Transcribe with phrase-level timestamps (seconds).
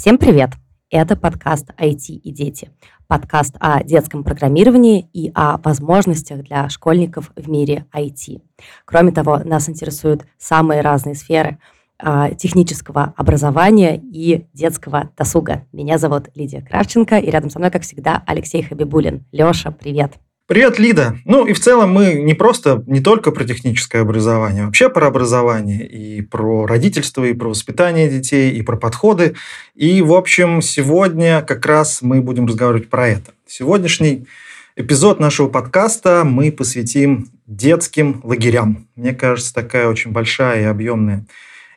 [0.00, 0.52] Всем привет!
[0.88, 2.70] Это подкаст IT и дети.
[3.06, 8.40] Подкаст о детском программировании и о возможностях для школьников в мире IT.
[8.86, 11.58] Кроме того, нас интересуют самые разные сферы
[11.98, 15.66] а, технического образования и детского досуга.
[15.70, 19.26] Меня зовут Лидия Кравченко, и рядом со мной, как всегда, Алексей Хабибулин.
[19.32, 20.14] Леша, привет!
[20.50, 21.16] Привет, Лида.
[21.26, 25.86] Ну и в целом мы не просто, не только про техническое образование, вообще про образование
[25.86, 29.36] и про родительство, и про воспитание детей, и про подходы.
[29.76, 33.30] И, в общем, сегодня как раз мы будем разговаривать про это.
[33.46, 34.26] Сегодняшний
[34.74, 38.88] эпизод нашего подкаста мы посвятим детским лагерям.
[38.96, 41.26] Мне кажется, такая очень большая и объемная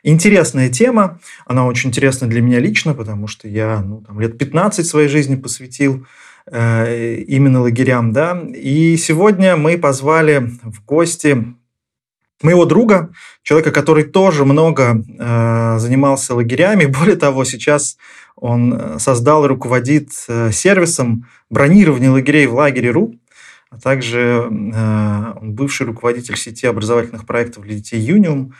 [0.06, 4.86] Интересная тема, она очень интересна для меня лично, потому что я ну, там, лет 15
[4.86, 6.06] своей жизни посвятил
[6.50, 8.38] именно лагерям, да.
[8.54, 11.54] И сегодня мы позвали в гости
[12.44, 16.84] моего друга, человека, который тоже много э, занимался лагерями.
[16.98, 17.96] Более того, сейчас
[18.36, 23.14] он э, создал и руководит э, сервисом бронирования лагерей в лагере.ру,
[23.70, 28.54] а также э, он бывший руководитель сети образовательных проектов для детей «Юниум»,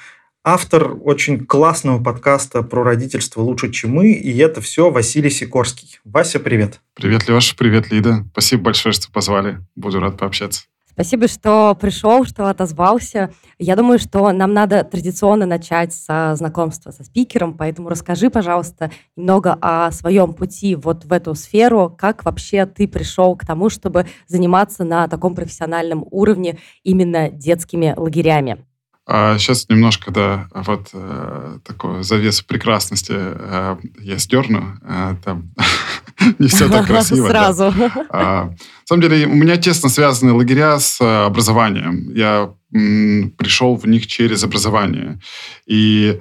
[0.45, 5.99] автор очень классного подкаста про родительство лучше, чем мы, и это все Василий Сикорский.
[6.05, 6.81] Вася, привет.
[6.95, 8.27] Привет, Леша, привет, Лида.
[8.33, 9.59] Спасибо большое, что позвали.
[9.75, 10.65] Буду рад пообщаться.
[10.95, 13.33] Спасибо, что пришел, что отозвался.
[13.59, 19.59] Я думаю, что нам надо традиционно начать со знакомства со спикером, поэтому расскажи, пожалуйста, немного
[19.61, 24.85] о своем пути вот в эту сферу, как вообще ты пришел к тому, чтобы заниматься
[24.85, 28.65] на таком профессиональном уровне именно детскими лагерями.
[29.07, 34.79] А сейчас немножко, да, вот э, такую завесу прекрасности э, я сдерну.
[34.83, 35.51] Э, там
[36.39, 37.29] не все так красиво.
[37.29, 37.73] Сразу.
[37.77, 38.07] Да.
[38.09, 42.11] А, на самом деле, у меня тесно связаны лагеря с э, образованием.
[42.15, 45.21] Я м, пришел в них через образование.
[45.67, 46.19] И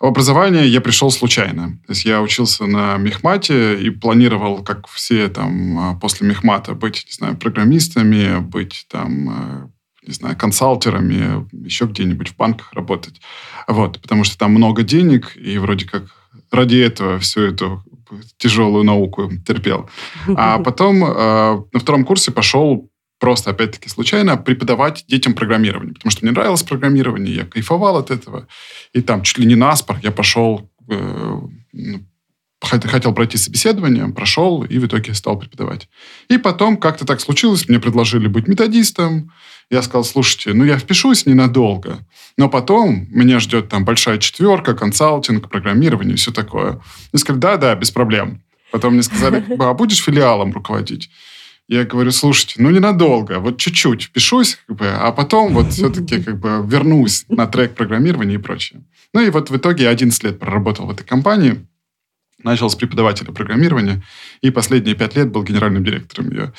[0.00, 1.78] в образование я пришел случайно.
[1.86, 7.04] То есть я учился на мехмате и планировал, как все там а, после мехмата, быть,
[7.06, 9.68] не знаю, программистами, быть там э,
[10.08, 13.20] не знаю, консалтерами, еще где-нибудь в банках работать.
[13.66, 16.04] Вот, потому что там много денег, и вроде как
[16.50, 17.84] ради этого всю эту
[18.38, 19.88] тяжелую науку терпел.
[20.34, 26.24] А потом э, на втором курсе пошел просто, опять-таки, случайно преподавать детям программирование, потому что
[26.24, 28.46] мне нравилось программирование, я кайфовал от этого.
[28.94, 31.40] И там чуть ли не наспор я пошел, э,
[31.72, 32.00] ну,
[32.60, 35.88] хотел пройти собеседование, прошел и в итоге стал преподавать.
[36.28, 39.32] И потом как-то так случилось, мне предложили быть методистом,
[39.70, 41.98] я сказал, слушайте, ну я впишусь ненадолго,
[42.36, 46.80] но потом меня ждет там большая четверка, консалтинг, программирование, все такое.
[47.12, 48.42] И сказали, да-да, без проблем.
[48.70, 51.10] Потом мне сказали, а будешь филиалом руководить?
[51.68, 56.40] Я говорю, слушайте, ну ненадолго, вот чуть-чуть впишусь, как бы, а потом вот все-таки как
[56.40, 58.84] бы вернусь на трек программирования и прочее.
[59.12, 61.66] Ну и вот в итоге я 11 лет проработал в этой компании,
[62.42, 64.02] начал с преподавателя программирования,
[64.40, 66.52] и последние пять лет был генеральным директором ее.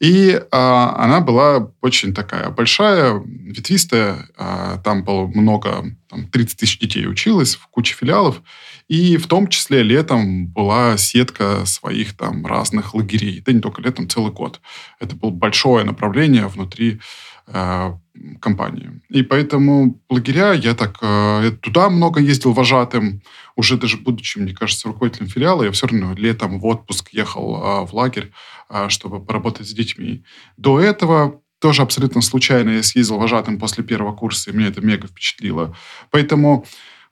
[0.00, 4.28] И а, она была очень такая большая, ветвистая.
[4.36, 8.42] А, там было много, там 30 тысяч детей училось в куче филиалов.
[8.88, 13.40] И в том числе летом была сетка своих там разных лагерей.
[13.40, 14.60] Да не только летом, целый год.
[15.00, 17.00] Это было большое направление внутри
[17.46, 17.98] а,
[18.40, 19.02] компании.
[19.08, 23.22] И поэтому лагеря, я так э, туда много ездил вожатым,
[23.56, 27.86] уже даже будучи, мне кажется, руководителем филиала, я все равно летом в отпуск ехал э,
[27.86, 28.32] в лагерь,
[28.70, 30.24] э, чтобы поработать с детьми.
[30.56, 35.08] До этого тоже абсолютно случайно я съездил вожатым после первого курса, и меня это мега
[35.08, 35.76] впечатлило.
[36.10, 36.64] Поэтому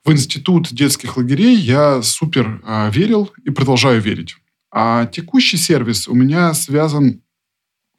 [0.03, 4.35] в институт детских лагерей я супер э, верил и продолжаю верить.
[4.71, 7.21] А текущий сервис у меня связан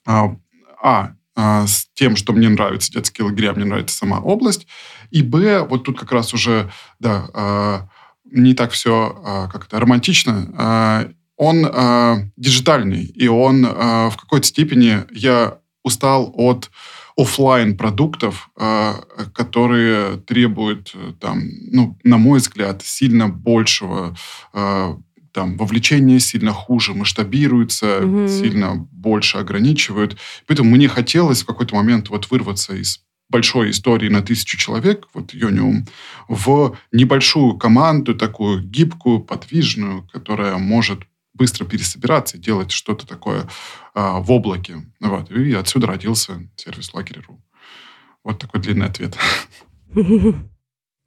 [0.07, 0.37] а,
[0.83, 4.67] а а, с тем, что мне нравятся детские лагеря, мне нравится сама область.
[5.11, 6.71] И Б, вот тут как раз уже,
[7.01, 7.89] да, а,
[8.25, 11.11] не так все а, как-то романтично.
[11.37, 16.71] Он диджитальный, и он в какой-то степени я устал от
[17.17, 18.51] офлайн продуктов,
[19.35, 24.17] которые требуют, там, ну, на мой взгляд, сильно большего
[25.35, 28.29] там вовлечение сильно хуже масштабируется, угу.
[28.29, 30.17] сильно больше ограничивают.
[30.47, 35.35] Поэтому мне хотелось в какой-то момент вот вырваться из большой истории на тысячу человек, вот
[35.35, 35.87] Йониум,
[36.29, 41.01] в небольшую команду, такую гибкую, подвижную, которая может
[41.35, 43.49] быстро пересобираться и делать что-то такое
[43.95, 44.77] а, в облаке.
[45.01, 45.31] Вот.
[45.31, 47.41] И отсюда родился сервис Лагерь.ру.
[48.23, 49.17] Вот такой длинный ответ.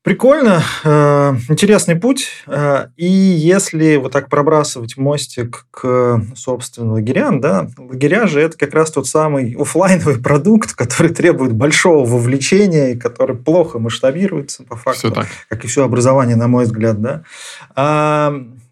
[0.07, 2.29] Прикольно, э, интересный путь.
[2.47, 8.73] Э, и если вот так пробрасывать мостик к, собственно, лагерям, да, лагеря же это как
[8.73, 15.00] раз тот самый офлайновый продукт, который требует большого вовлечения и который плохо масштабируется по факту,
[15.00, 15.27] все так.
[15.50, 17.23] как и все образование, на мой взгляд, да.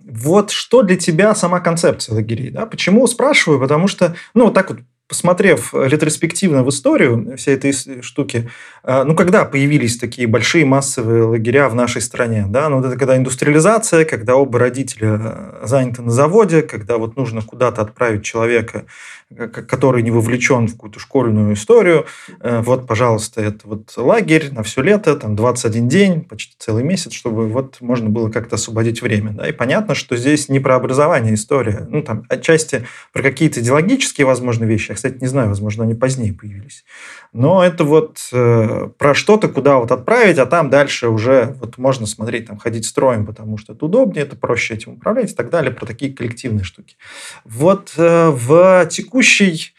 [0.08, 2.52] Вот что для тебя сама концепция лагерей?
[2.52, 2.68] Да?
[2.68, 3.60] Почему спрашиваю?
[3.60, 8.50] Потому что, ну, вот так вот посмотрев ретроспективно в историю всей этой штуки,
[8.84, 13.16] э, ну, когда появились такие большие массовые лагеря в нашей стране, да, ну, это когда
[13.16, 18.86] индустриализация, когда оба родителя э, заняты на заводе, когда вот нужно куда-то отправить человека
[19.30, 22.06] который не вовлечен в какую-то школьную историю.
[22.42, 27.12] Э, вот, пожалуйста, это вот лагерь на все лето, там 21 день, почти целый месяц,
[27.12, 29.32] чтобы вот можно было как-то освободить время.
[29.32, 29.50] Да?
[29.50, 31.88] И понятно, что здесь не про образование история.
[31.90, 34.92] Ну, там, отчасти про какие-то идеологические, возможно, вещи.
[34.96, 36.86] Я, кстати, не знаю, возможно, они позднее появились.
[37.34, 42.06] Но это вот э, про что-то, куда вот отправить, а там дальше уже вот можно
[42.06, 45.72] смотреть, там, ходить строем, потому что это удобнее, это проще этим управлять и так далее,
[45.72, 46.96] про такие коллективные штуки.
[47.44, 49.74] Вот э, в текущем текущий,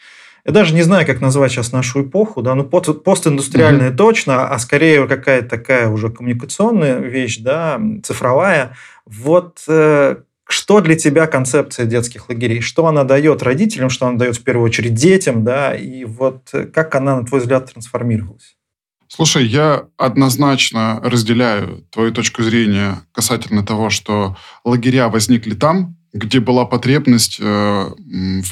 [0.45, 3.97] я даже не знаю, как назвать сейчас нашу эпоху, да, ну, постиндустриальная угу.
[3.97, 8.75] точно, а скорее какая-то такая уже коммуникационная вещь, да, цифровая.
[9.05, 12.61] Вот э, что для тебя концепция детских лагерей?
[12.61, 16.95] Что она дает родителям, что она дает в первую очередь детям, да, и вот как
[16.95, 18.57] она, на твой взгляд, трансформировалась?
[19.09, 24.35] Слушай, я однозначно разделяю твою точку зрения касательно того, что
[24.65, 27.89] лагеря возникли там, где была потребность э,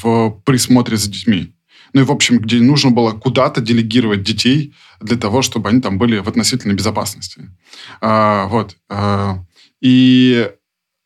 [0.02, 1.52] в присмотре за детьми.
[1.92, 5.98] Ну и, в общем, где нужно было куда-то делегировать детей для того, чтобы они там
[5.98, 7.50] были в относительной безопасности.
[8.00, 8.76] А, вот.
[8.88, 9.44] А,
[9.80, 10.50] и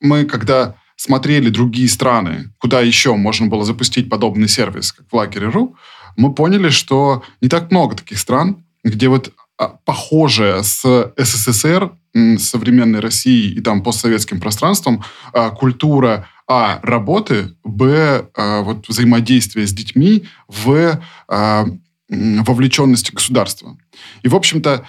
[0.00, 5.74] мы, когда смотрели другие страны, куда еще можно было запустить подобный сервис, как в лагере.ру,
[6.18, 11.92] мы поняли, что не так много таких стран, где вот а, похожая с СССР,
[12.36, 15.02] современной Россией и там постсоветским пространством
[15.32, 16.80] а, культура а.
[16.82, 18.28] работы, б.
[18.36, 21.00] А, вот взаимодействия с детьми, в.
[22.12, 23.78] Вовлеченности государства.
[24.24, 24.84] И, в общем-то,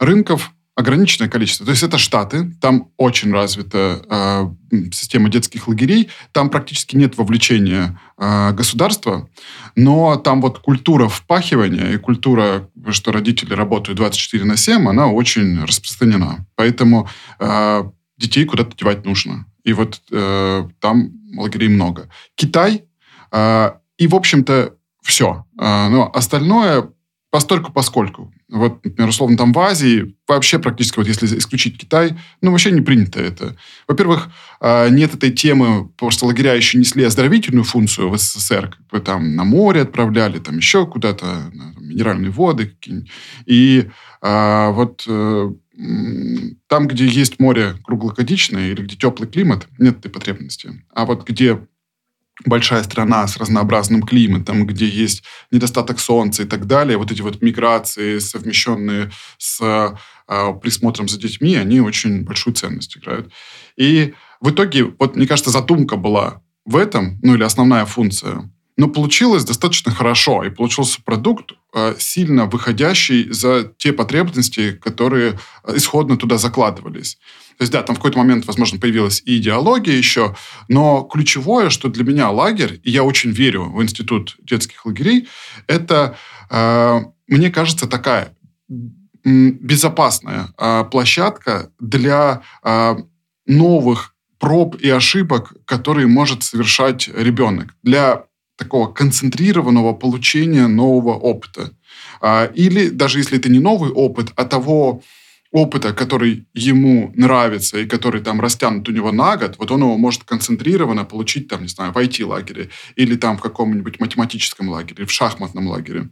[0.00, 1.66] рынков ограниченное количество.
[1.66, 8.00] То есть это Штаты, там очень развита э, система детских лагерей, там практически нет вовлечения
[8.18, 9.28] э, государства,
[9.76, 15.62] но там вот культура впахивания и культура, что родители работают 24 на 7, она очень
[15.62, 16.46] распространена.
[16.56, 17.08] Поэтому
[17.38, 17.84] э,
[18.16, 19.46] детей куда-то девать нужно.
[19.64, 22.08] И вот э, там лагерей много.
[22.34, 22.84] Китай
[23.30, 25.44] э, и, в общем-то, все.
[25.58, 26.88] Э, но остальное
[27.32, 28.30] постольку поскольку.
[28.50, 32.82] Вот, например, условно, там в Азии вообще практически, вот если исключить Китай, ну, вообще не
[32.82, 33.56] принято это.
[33.88, 34.28] Во-первых,
[34.60, 39.00] э, нет этой темы, потому что лагеря еще несли оздоровительную функцию в СССР, как бы
[39.00, 41.50] там на море отправляли, там еще куда-то,
[41.80, 43.10] минеральные воды какие-нибудь.
[43.46, 43.88] И
[44.20, 45.52] а, вот э,
[46.68, 50.84] там, где есть море круглогодичное или где теплый климат, нет этой потребности.
[50.94, 51.60] А вот где
[52.44, 57.42] большая страна с разнообразным климатом, где есть недостаток солнца и так далее, вот эти вот
[57.42, 63.32] миграции, совмещенные с э, присмотром за детьми, они очень большую ценность играют.
[63.76, 68.88] И в итоге, вот мне кажется, задумка была в этом, ну или основная функция, но
[68.88, 76.16] получилось достаточно хорошо, и получился продукт, э, сильно выходящий за те потребности, которые э, исходно
[76.16, 77.18] туда закладывались.
[77.58, 80.34] То есть, да, там в какой-то момент, возможно, появилась и идеология еще,
[80.68, 85.28] но ключевое, что для меня лагерь, и я очень верю в институт детских лагерей,
[85.66, 86.16] это,
[86.50, 88.36] э, мне кажется, такая
[89.24, 92.96] безопасная э, площадка для э,
[93.46, 97.76] новых проб и ошибок, которые может совершать ребенок.
[97.82, 98.24] Для
[98.56, 101.70] такого концентрированного получения нового опыта.
[102.20, 105.02] А, или даже если это не новый опыт, а того
[105.52, 109.98] опыта, который ему нравится и который там растянут у него на год, вот он его
[109.98, 115.12] может концентрированно получить там, не знаю, в IT-лагере или там в каком-нибудь математическом лагере, в
[115.12, 116.08] шахматном лагере.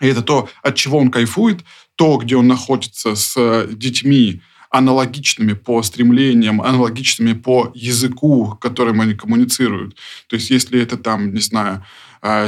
[0.00, 1.60] И это то, от чего он кайфует,
[1.96, 9.96] то, где он находится с детьми, аналогичными по стремлениям, аналогичными по языку, которым они коммуницируют.
[10.28, 11.84] То есть, если это там, не знаю,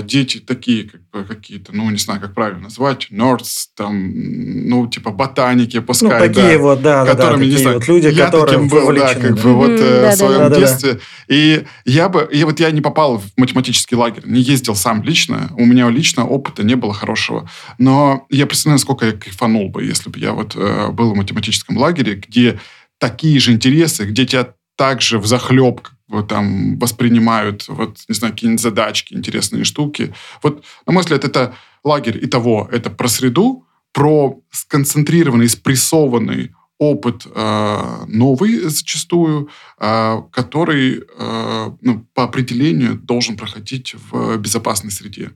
[0.02, 5.10] дети такие, как бы какие-то, ну, не знаю, как правильно назвать, nerds, там, ну, типа
[5.10, 8.46] ботаники, пускай, ну, такие да, вот, да, которыми, да, не знаю, вот люди, я которые
[8.46, 9.42] таким был, да, как да.
[9.42, 10.92] бы вот mm, да, в своем да, да, детстве.
[10.94, 11.00] Да.
[11.28, 15.50] И я бы, и вот я не попал в математический лагерь, не ездил сам лично,
[15.56, 17.48] у меня лично опыта не было хорошего,
[17.78, 21.78] но я представляю, насколько я кайфанул бы, если бы я вот э, был в математическом
[21.78, 22.60] лагере, где
[22.98, 25.80] такие же интересы, где тебя также в захлеб
[26.12, 30.14] вот, там воспринимают, вот, не знаю, какие-нибудь задачки, интересные штуки.
[30.42, 37.26] Вот, на мой взгляд, это лагерь и того, это про среду, про сконцентрированный, спрессованный опыт
[37.26, 45.30] э, новый зачастую, э, который э, ну, по определению должен проходить в безопасной среде.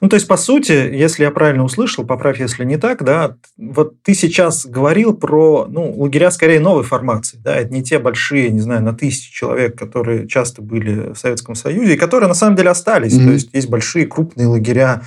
[0.00, 4.02] Ну, то есть, по сути, если я правильно услышал, поправь, если не так, да, вот
[4.02, 8.60] ты сейчас говорил про, ну, лагеря скорее новой формации, да, это не те большие, не
[8.60, 12.70] знаю, на тысячи человек, которые часто были в Советском Союзе, и которые на самом деле
[12.70, 13.12] остались.
[13.12, 13.26] Mm-hmm.
[13.26, 15.02] То есть, есть большие крупные лагеря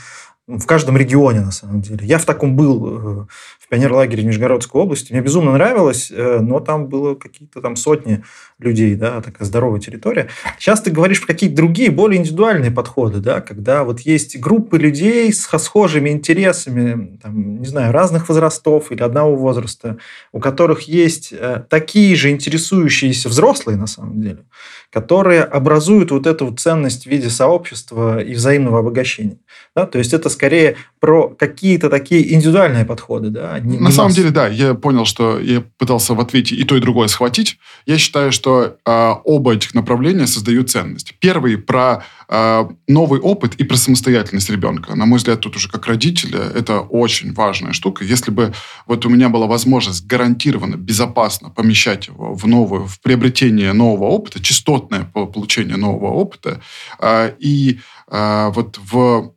[0.46, 2.06] в каждом регионе, на самом деле.
[2.06, 3.26] Я в таком был э,
[3.74, 5.12] пионерлагере Нижегородской области.
[5.12, 8.24] Мне безумно нравилось, э, но там было какие-то там сотни
[8.60, 10.30] людей, да, такая здоровая территория.
[10.60, 15.34] Сейчас ты говоришь про какие-то другие, более индивидуальные подходы, да, когда вот есть группы людей
[15.34, 19.98] с схожими интересами, там, не знаю, разных возрастов или одного возраста,
[20.32, 24.46] у которых есть э, такие же интересующиеся взрослые, на самом деле,
[24.92, 29.40] которые образуют вот эту вот ценность в виде сообщества и взаимного обогащения.
[29.76, 29.88] Да?
[29.88, 33.30] То есть это скорее про какие-то такие индивидуальные подходы.
[33.30, 33.60] Да?
[33.64, 34.16] Не, На не самом масс.
[34.16, 37.58] деле, да, я понял, что я пытался в ответе и то, и другое схватить.
[37.86, 41.16] Я считаю, что э, оба этих направления создают ценность.
[41.20, 44.96] Первый про э, новый опыт и про самостоятельность ребенка.
[44.96, 48.04] На мой взгляд, тут уже как родителя это очень важная штука.
[48.04, 48.54] Если бы
[48.86, 54.42] вот у меня была возможность гарантированно, безопасно помещать его в новую, в приобретение нового опыта,
[54.42, 56.62] частотное получение нового опыта,
[57.00, 57.80] э, и
[58.12, 59.34] э, вот в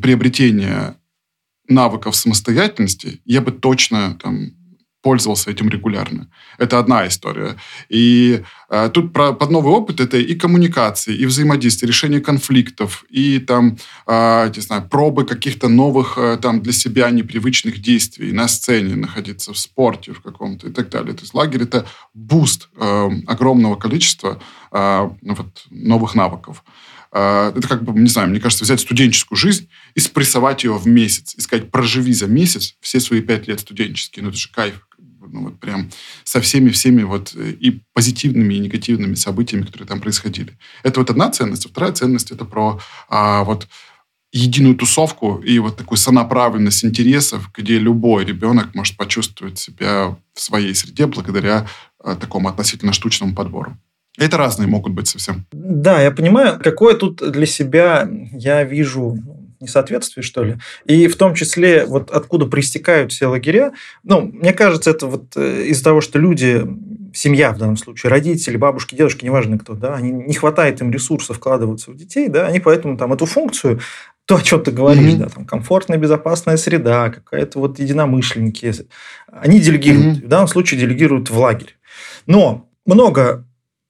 [0.00, 0.97] приобретения
[1.68, 4.52] навыков самостоятельности, я бы точно там
[5.02, 6.28] пользовался этим регулярно.
[6.58, 7.56] Это одна история.
[7.88, 13.38] И э, тут про, под новый опыт это и коммуникации, и взаимодействие, решение конфликтов, и
[13.38, 18.96] там, э, не знаю, пробы каких-то новых э, там для себя непривычных действий на сцене,
[18.96, 21.14] находиться в спорте в каком-то и так далее.
[21.14, 24.40] То есть лагерь это boost э, огромного количества
[24.72, 26.64] э, вот, новых навыков.
[27.10, 30.86] А, это как бы, не знаю, мне кажется, взять студенческую жизнь и спрессовать ее в
[30.86, 31.34] месяц.
[31.36, 34.22] И сказать, проживи за месяц все свои пять лет студенческие.
[34.22, 34.86] Ну, это же кайф.
[35.30, 35.90] Ну, вот прям
[36.24, 40.56] со всеми-всеми вот э, и позитивными, и негативными событиями, которые там происходили.
[40.82, 41.66] Это вот одна ценность.
[41.66, 43.68] А вторая ценность– это про а, вот
[44.32, 50.74] единую тусовку и вот такую сонаправленность интересов, где любой ребенок может почувствовать себя в своей
[50.74, 51.66] среде благодаря
[51.98, 53.76] а, такому относительно штучному подбору.
[54.18, 55.46] Это разные могут быть совсем.
[55.52, 59.18] Да, я понимаю, какое тут для себя я вижу
[59.60, 60.58] несоответствие, что ли.
[60.84, 63.72] И в том числе, вот откуда проистекают все лагеря.
[64.04, 66.64] Ну, мне кажется, это вот э, из-за того, что люди,
[67.12, 71.38] семья в данном случае, родители, бабушки, дедушки, неважно кто, да, они не хватает им ресурсов
[71.38, 73.80] вкладываться в детей, да, они поэтому там эту функцию
[74.26, 75.24] то, о чем ты говоришь, mm-hmm.
[75.24, 78.74] да, там комфортная, безопасная среда, какая-то вот единомышленники,
[79.32, 80.26] они делегируют, mm-hmm.
[80.26, 81.78] в данном случае делегируют в лагерь.
[82.26, 83.47] Но много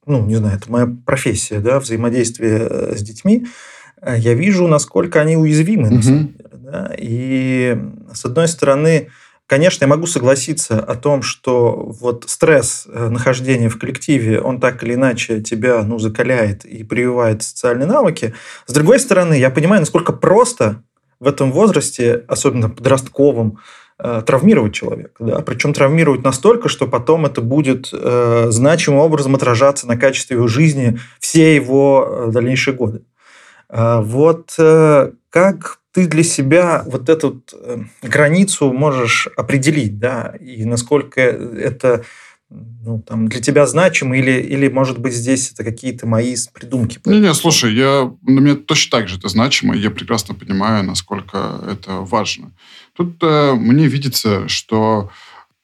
[0.09, 3.47] ну, не знаю, это моя профессия, да, взаимодействие э, с детьми,
[4.01, 5.95] э, я вижу, насколько они уязвимы, mm-hmm.
[5.95, 6.49] на самом деле.
[6.51, 6.95] Да?
[6.97, 7.77] И,
[8.13, 9.09] с одной стороны,
[9.47, 14.83] конечно, я могу согласиться о том, что вот стресс э, нахождения в коллективе, он так
[14.83, 18.33] или иначе тебя, ну, закаляет и прививает социальные навыки.
[18.65, 20.83] С другой стороны, я понимаю, насколько просто
[21.19, 23.59] в этом возрасте, особенно подростковом,
[24.01, 25.23] травмировать человека.
[25.23, 25.41] Да?
[25.41, 30.99] Причем травмировать настолько, что потом это будет э, значимым образом отражаться на качестве его жизни
[31.19, 33.03] все его э, дальнейшие годы.
[33.69, 40.63] Э, вот э, как ты для себя вот эту э, границу можешь определить, да, и
[40.65, 42.03] насколько это
[42.49, 46.99] ну, там, для тебя значимо, или, или, может быть, здесь это какие-то мои придумки?
[47.05, 51.63] Не-не, слушай, я, на меня точно так же это значимо, и я прекрасно понимаю, насколько
[51.67, 52.51] это важно.
[52.93, 55.11] Тут э, мне видится, что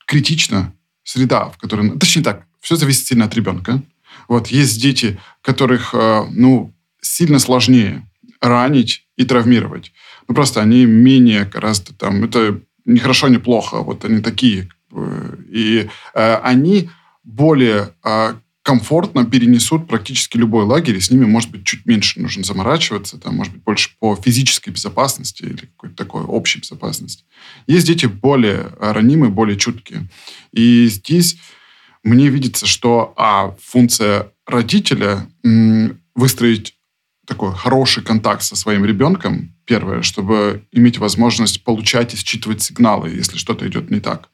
[0.05, 0.73] критично
[1.03, 1.97] среда, в которой...
[1.97, 3.81] Точнее так, все зависит сильно от ребенка.
[4.27, 8.07] Вот есть дети, которых, э, ну, сильно сложнее
[8.41, 9.91] ранить и травмировать.
[10.27, 12.23] Ну, просто они менее гораздо там...
[12.23, 13.77] Это не хорошо, не плохо.
[13.77, 14.69] Вот они такие,
[15.55, 16.89] и э, они
[17.23, 22.43] более э, комфортно перенесут практически любой лагерь, и с ними, может быть, чуть меньше нужно
[22.43, 27.23] заморачиваться, там, может быть, больше по физической безопасности или какой-то такой общей безопасности.
[27.67, 30.09] Есть дети более ранимые, более чуткие.
[30.51, 31.37] И здесь
[32.03, 35.27] мне видится, что а, функция родителя
[36.15, 36.75] выстроить
[37.25, 43.37] такой хороший контакт со своим ребенком, первое, чтобы иметь возможность получать и считывать сигналы, если
[43.37, 44.29] что-то идет не так.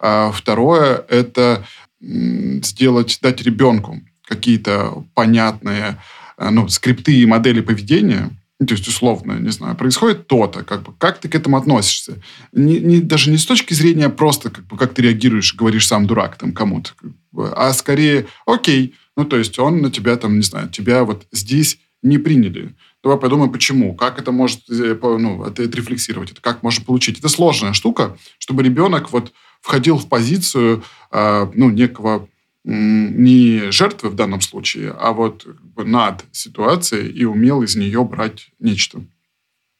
[0.00, 1.64] А второе– это
[2.00, 6.00] сделать, дать ребенку какие-то понятные
[6.38, 10.82] э, ну, скрипты и модели поведения, ну, то есть, условно, не знаю, происходит то-то, как
[10.82, 12.22] бы, как ты к этому относишься?
[12.52, 16.06] Не, не, даже не с точки зрения просто, как бы, как ты реагируешь, говоришь сам
[16.06, 20.36] дурак там кому-то, как бы, а скорее, окей, ну, то есть, он на тебя там,
[20.36, 22.74] не знаю, тебя вот здесь не приняли.
[23.02, 27.18] Давай подумаем, почему, как это может э, ну, это отрефлексировать, это как можно получить.
[27.18, 32.28] Это сложная штука, чтобы ребенок вот входил в позицию а, ну, некого
[32.64, 39.02] не жертвы в данном случае, а вот над ситуацией и умел из нее брать нечто.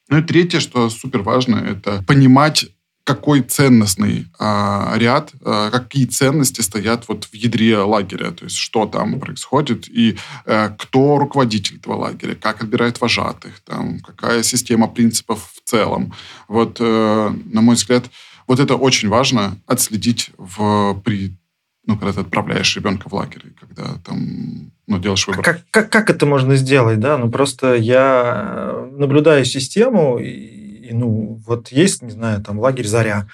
[0.09, 2.69] Ну и третье, что супер важно, это понимать
[3.03, 8.85] какой ценностный а, ряд, а, какие ценности стоят вот в ядре лагеря, то есть что
[8.85, 15.51] там происходит и а, кто руководитель этого лагеря, как отбирает вожатых, там, какая система принципов
[15.53, 16.13] в целом.
[16.47, 18.05] Вот, а, на мой взгляд,
[18.51, 21.37] вот это очень важно отследить в, при
[21.85, 25.41] ну, когда ты отправляешь ребенка в лагерь, когда там, ну, делаешь выбор.
[25.41, 27.17] Как, как, как это можно сделать, да?
[27.17, 33.29] Ну, просто я наблюдаю систему, и ну, вот есть, не знаю, там лагерь «Заря»,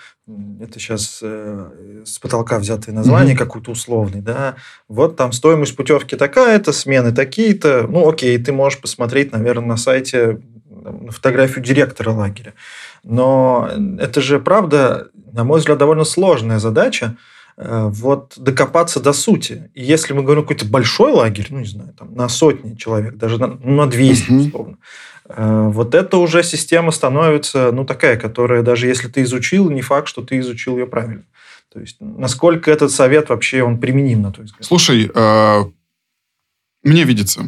[0.61, 3.39] это сейчас э, с потолка взятое название mm-hmm.
[3.39, 4.55] какое-то условный, да,
[4.87, 10.39] вот там стоимость путевки такая-то, смены такие-то, ну, окей, ты можешь посмотреть, наверное, на сайте
[10.91, 12.53] на фотографию директора лагеря.
[13.09, 17.15] Но это же, правда, на мой взгляд, довольно сложная задача,
[17.57, 19.71] э, вот докопаться до сути.
[19.73, 23.39] И если мы говорим какой-то большой лагерь, ну, не знаю, там, на сотни человек, даже
[23.39, 24.47] на, ну, на 200, mm-hmm.
[24.47, 24.77] условно,
[25.29, 30.07] Э, вот это уже система становится, ну, такая, которая даже если ты изучил, не факт,
[30.07, 31.23] что ты изучил ее правильно.
[31.71, 34.65] То есть, насколько этот совет вообще, он применим на твой взгляд?
[34.65, 35.63] Слушай, э,
[36.83, 37.43] мне видится.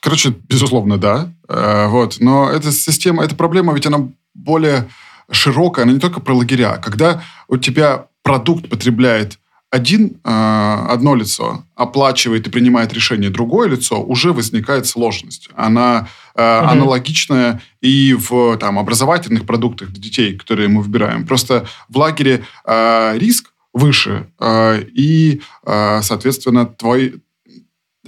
[0.00, 1.32] Короче, безусловно, да.
[1.48, 2.18] Вот.
[2.20, 4.08] Но эта система, эта проблема, ведь она
[4.38, 4.88] более
[5.30, 6.76] широкая, она не только про лагеря.
[6.76, 9.38] Когда у тебя продукт потребляет
[9.70, 15.50] один, э, одно лицо оплачивает и принимает решение другое лицо, уже возникает сложность.
[15.54, 16.68] Она э, угу.
[16.68, 21.26] аналогичная и в там, образовательных продуктах для детей, которые мы выбираем.
[21.26, 27.20] Просто в лагере э, риск выше, э, и, э, соответственно, твой,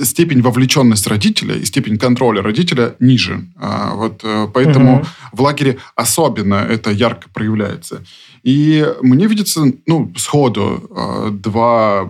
[0.05, 3.47] степень вовлеченности родителя и степень контроля родителя ниже.
[3.57, 5.07] А, вот э, поэтому угу.
[5.33, 8.03] в лагере особенно это ярко проявляется.
[8.43, 12.09] И мне видится, ну, сходу э, два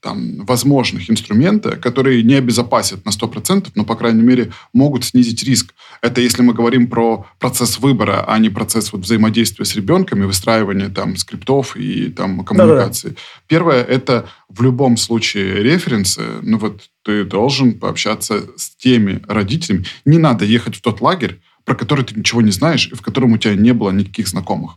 [0.00, 5.74] там, возможных инструмента, которые не обезопасят на 100%, но, по крайней мере, могут снизить риск.
[6.00, 10.26] Это если мы говорим про процесс выбора, а не процесс вот, взаимодействия с ребенком и
[10.26, 13.08] выстраивания там, скриптов и там, коммуникации.
[13.08, 13.20] Да-да.
[13.46, 16.22] Первое– это в любом случае референсы.
[16.42, 19.84] Ну вот ты должен пообщаться с теми родителями.
[20.04, 23.32] Не надо ехать в тот лагерь, про который ты ничего не знаешь и в котором
[23.32, 24.72] у тебя не было никаких знакомых.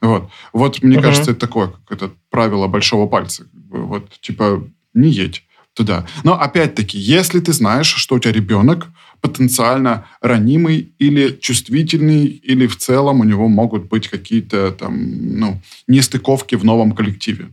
[0.00, 1.02] Вот, вот мне uh-huh.
[1.02, 3.46] кажется, это такое, как это правило большого пальца.
[3.70, 6.06] Вот, типа, не едь туда.
[6.24, 8.88] Но опять-таки, если ты знаешь, что у тебя ребенок
[9.20, 16.54] потенциально ранимый или чувствительный, или в целом у него могут быть какие-то там, ну, нестыковки
[16.54, 17.48] в новом коллективе.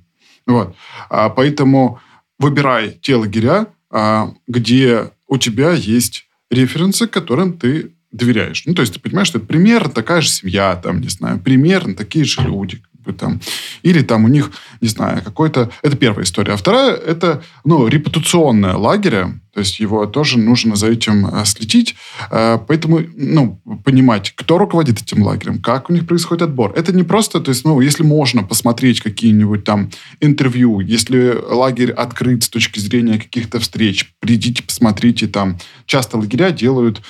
[0.45, 0.75] Вот.
[1.09, 1.99] А, поэтому
[2.37, 8.63] выбирай те лагеря, а, где у тебя есть референсы, которым ты доверяешь.
[8.65, 11.95] Ну, то есть ты понимаешь, что это примерно такая же семья, там, не знаю, примерно
[11.95, 12.81] такие же люди.
[13.13, 13.41] Там.
[13.83, 15.69] Или там у них, не знаю, какой-то...
[15.81, 16.53] Это первая история.
[16.53, 21.95] А вторая– это, ну, репутационная лагеря, то есть его тоже нужно за этим э, следить.
[22.29, 26.73] Э, поэтому, ну, понимать, кто руководит этим лагерем, как у них происходит отбор.
[26.75, 32.43] Это не просто, то есть, ну, если можно посмотреть какие-нибудь там интервью, если лагерь открыт
[32.43, 35.57] с точки зрения каких-то встреч, придите, посмотрите там.
[35.85, 37.01] Часто лагеря делают,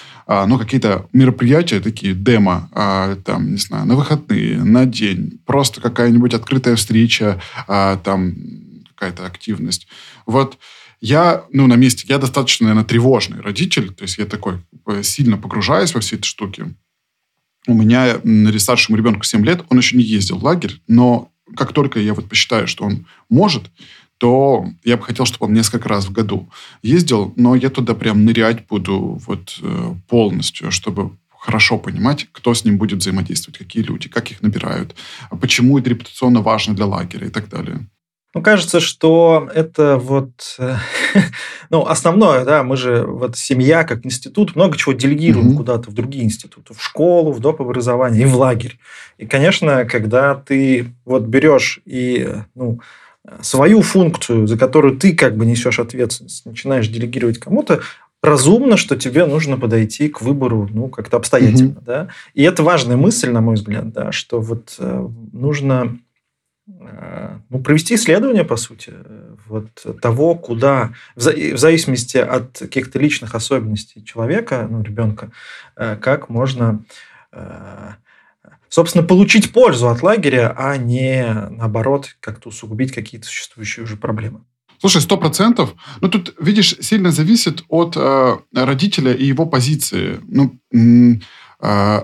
[0.47, 5.39] ну, какие-то мероприятия такие, демо, а, там, не знаю, на выходные, на день.
[5.45, 8.35] Просто какая-нибудь открытая встреча, а, там,
[8.95, 9.87] какая-то активность.
[10.25, 10.57] Вот
[10.99, 14.59] я, ну, на месте, я достаточно, наверное, тревожный родитель, то есть я такой
[15.03, 16.73] сильно погружаюсь во все эти штуки.
[17.67, 18.19] У меня
[18.57, 22.27] старшему ребенку 7 лет, он еще не ездил в лагерь, но как только я вот
[22.27, 23.69] посчитаю, что он может,
[24.17, 26.49] то я бы хотел, чтобы он несколько раз в году
[26.81, 32.65] ездил, но я туда прям нырять буду вот э, полностью, чтобы хорошо понимать, кто с
[32.65, 34.95] ним будет взаимодействовать, какие люди, как их набирают,
[35.39, 37.87] почему это репутационно важно для лагеря и так далее.
[38.35, 40.75] Ну, кажется, что это вот, э,
[41.69, 45.57] ну, основное, да, мы же, вот семья как институт, много чего делегируем mm-hmm.
[45.57, 47.61] куда-то в другие институты, в школу, в доп.
[47.61, 48.77] образование и в лагерь.
[49.17, 52.81] И, конечно, когда ты вот берешь и, ну,
[53.41, 57.81] свою функцию, за которую ты как бы несешь ответственность, начинаешь делегировать кому-то,
[58.21, 61.85] разумно, что тебе нужно подойти к выбору, ну, как-то обстоятельно, mm-hmm.
[61.85, 62.07] да.
[62.33, 65.99] И это важная мысль, на мой взгляд, да, что вот э, нужно
[66.67, 68.93] Э, ну, провести исследование, по сути,
[69.47, 75.31] вот того, куда, в зависимости от каких-то личных особенностей человека, ну, ребенка,
[75.75, 76.83] э, как можно,
[77.31, 77.91] э,
[78.75, 84.41] собственно, получить пользу от лагеря, а не, наоборот, как-то усугубить какие-то существующие уже проблемы.
[84.79, 85.73] Слушай, сто процентов.
[86.01, 90.19] Ну, тут, видишь, сильно зависит от э, родителя и его позиции.
[90.27, 90.59] Ну,
[91.61, 92.01] э,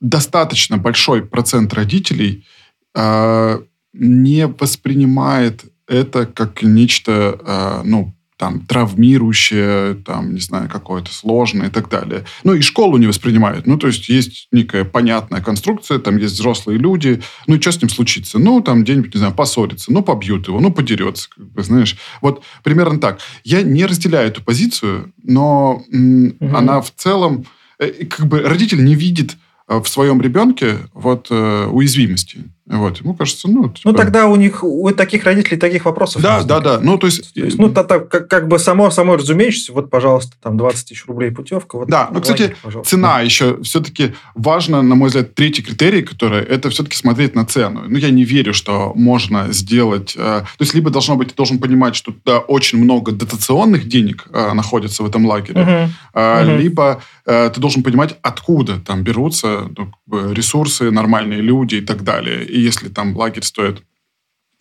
[0.00, 2.46] достаточно большой процент родителей
[2.94, 3.60] э,
[3.92, 11.70] не воспринимает это как нечто, а, ну, там, травмирующее, там, не знаю, какое-то сложное и
[11.70, 12.24] так далее.
[12.42, 13.66] Ну, и школу не воспринимают.
[13.66, 17.22] Ну, то есть, есть некая понятная конструкция, там есть взрослые люди.
[17.46, 18.38] Ну, и что с ним случится?
[18.38, 21.96] Ну, там где-нибудь, не знаю, поссорится, ну, побьют его, ну, подерется, как бы, знаешь.
[22.20, 23.20] Вот примерно так.
[23.44, 26.56] Я не разделяю эту позицию, но м- угу.
[26.56, 27.46] она в целом...
[27.78, 29.36] Э, как бы родитель не видит
[29.68, 32.44] э, в своем ребенке вот э, уязвимости.
[32.66, 33.68] Вот, ему кажется, ну...
[33.68, 33.90] Типа...
[33.90, 36.80] Ну, тогда у них, у таких родителей таких вопросов Да, да, да.
[36.80, 37.34] Ну, то есть...
[37.34, 40.88] то есть ну, то, то, как, как бы само, само разумеющееся, вот, пожалуйста, там 20
[40.88, 41.76] тысяч рублей путевка.
[41.76, 46.42] Вот, да, ну, кстати, лагерь, цена еще все-таки важно, на мой взгляд, третий критерий, который,
[46.42, 47.82] это все-таки смотреть на цену.
[47.86, 50.14] Ну, я не верю, что можно сделать...
[50.16, 54.24] Э, то есть, либо должно быть, ты должен понимать, что туда очень много дотационных денег
[54.32, 55.92] э, находится в этом лагере, угу.
[56.14, 56.56] Э, угу.
[56.56, 62.53] либо э, ты должен понимать, откуда там берутся ну, ресурсы, нормальные люди и так далее
[62.60, 63.82] если там лагерь стоит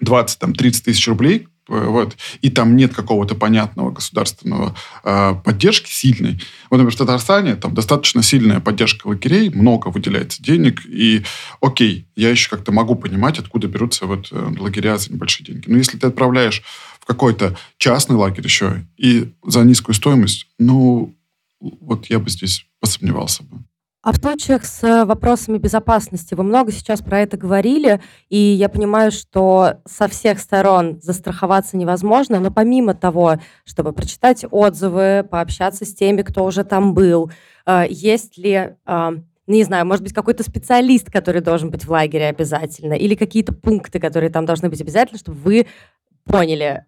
[0.04, 6.42] 20-30 тысяч рублей, э, вот, и там нет какого-то понятного государственного э, поддержки сильной.
[6.70, 11.24] Вот, например, в Татарстане там достаточно сильная поддержка лагерей, много выделяется денег, и
[11.62, 15.70] окей, я еще как-то могу понимать, откуда берутся вот э, лагеря за небольшие деньги.
[15.70, 16.64] Но если ты отправляешь
[17.00, 21.16] в какой-то частный лагерь еще и за низкую стоимость, ну,
[21.60, 23.64] вот я бы здесь посомневался бы.
[24.04, 28.68] А в случаях с э, вопросами безопасности вы много сейчас про это говорили, и я
[28.68, 35.96] понимаю, что со всех сторон застраховаться невозможно, но помимо того, чтобы прочитать отзывы, пообщаться с
[35.96, 37.32] теми, кто уже там был,
[37.66, 39.12] э, есть ли э,
[39.48, 44.02] не знаю, может быть, какой-то специалист, который должен быть в лагере обязательно, или какие-то пункты,
[44.02, 45.68] которые там должны быть обязательно, чтобы вы
[46.26, 46.86] поняли,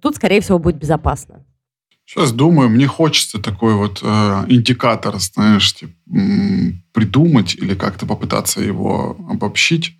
[0.00, 1.44] тут, скорее всего, будет безопасно.
[2.08, 5.92] Сейчас думаю, мне хочется такой вот э, индикатор, знаешь, типа,
[6.92, 9.94] придумать или как-то попытаться его обобщить.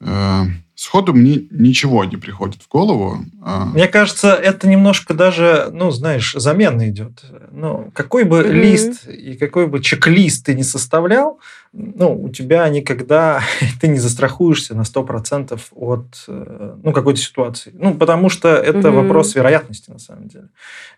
[0.00, 0.44] Э,
[0.76, 3.24] сходу мне ничего не приходит в голову.
[3.42, 7.24] А мне кажется, это немножко даже, ну, знаешь, замена идет.
[7.50, 8.52] Ну, какой бы mm-hmm.
[8.52, 11.40] лист и какой бы чек-лист ты не составлял,
[11.72, 13.42] ну, у тебя никогда
[13.80, 17.72] ты не застрахуешься на 100% от э, ну, какой-то ситуации.
[17.74, 19.02] Ну, потому что это угу.
[19.02, 20.48] вопрос вероятности, на самом деле.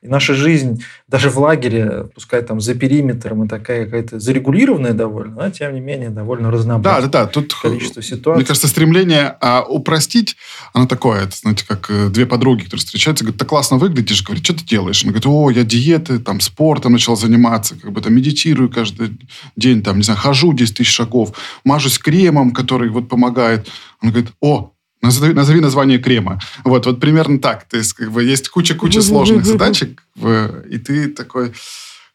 [0.00, 5.44] И наша жизнь, даже в лагере, пускай там за периметром и такая какая-то зарегулированная довольно,
[5.44, 7.02] но, тем не менее, довольно разнообразная.
[7.02, 7.30] Да, да, да.
[7.30, 8.38] Тут, количество ситуаций.
[8.38, 10.36] Мне кажется, стремление а, упростить,
[10.72, 14.44] оно такое, это, знаете, как э, две подруги, которые встречаются, говорят, ты классно выглядишь, говорит,
[14.44, 15.02] что ты делаешь?
[15.04, 19.18] Она говорит, о, я диеты, там, спортом начал заниматься, как бы там медитирую каждый
[19.54, 23.68] день, там, не знаю, хожу 10 тысяч шагов, мажусь кремом, который вот помогает.
[24.02, 24.72] Он говорит, о,
[25.02, 26.40] назови, назови название крема.
[26.64, 27.68] Вот, вот примерно так.
[27.68, 31.52] То есть, как бы, есть куча-куча сложных задачек, и ты такой...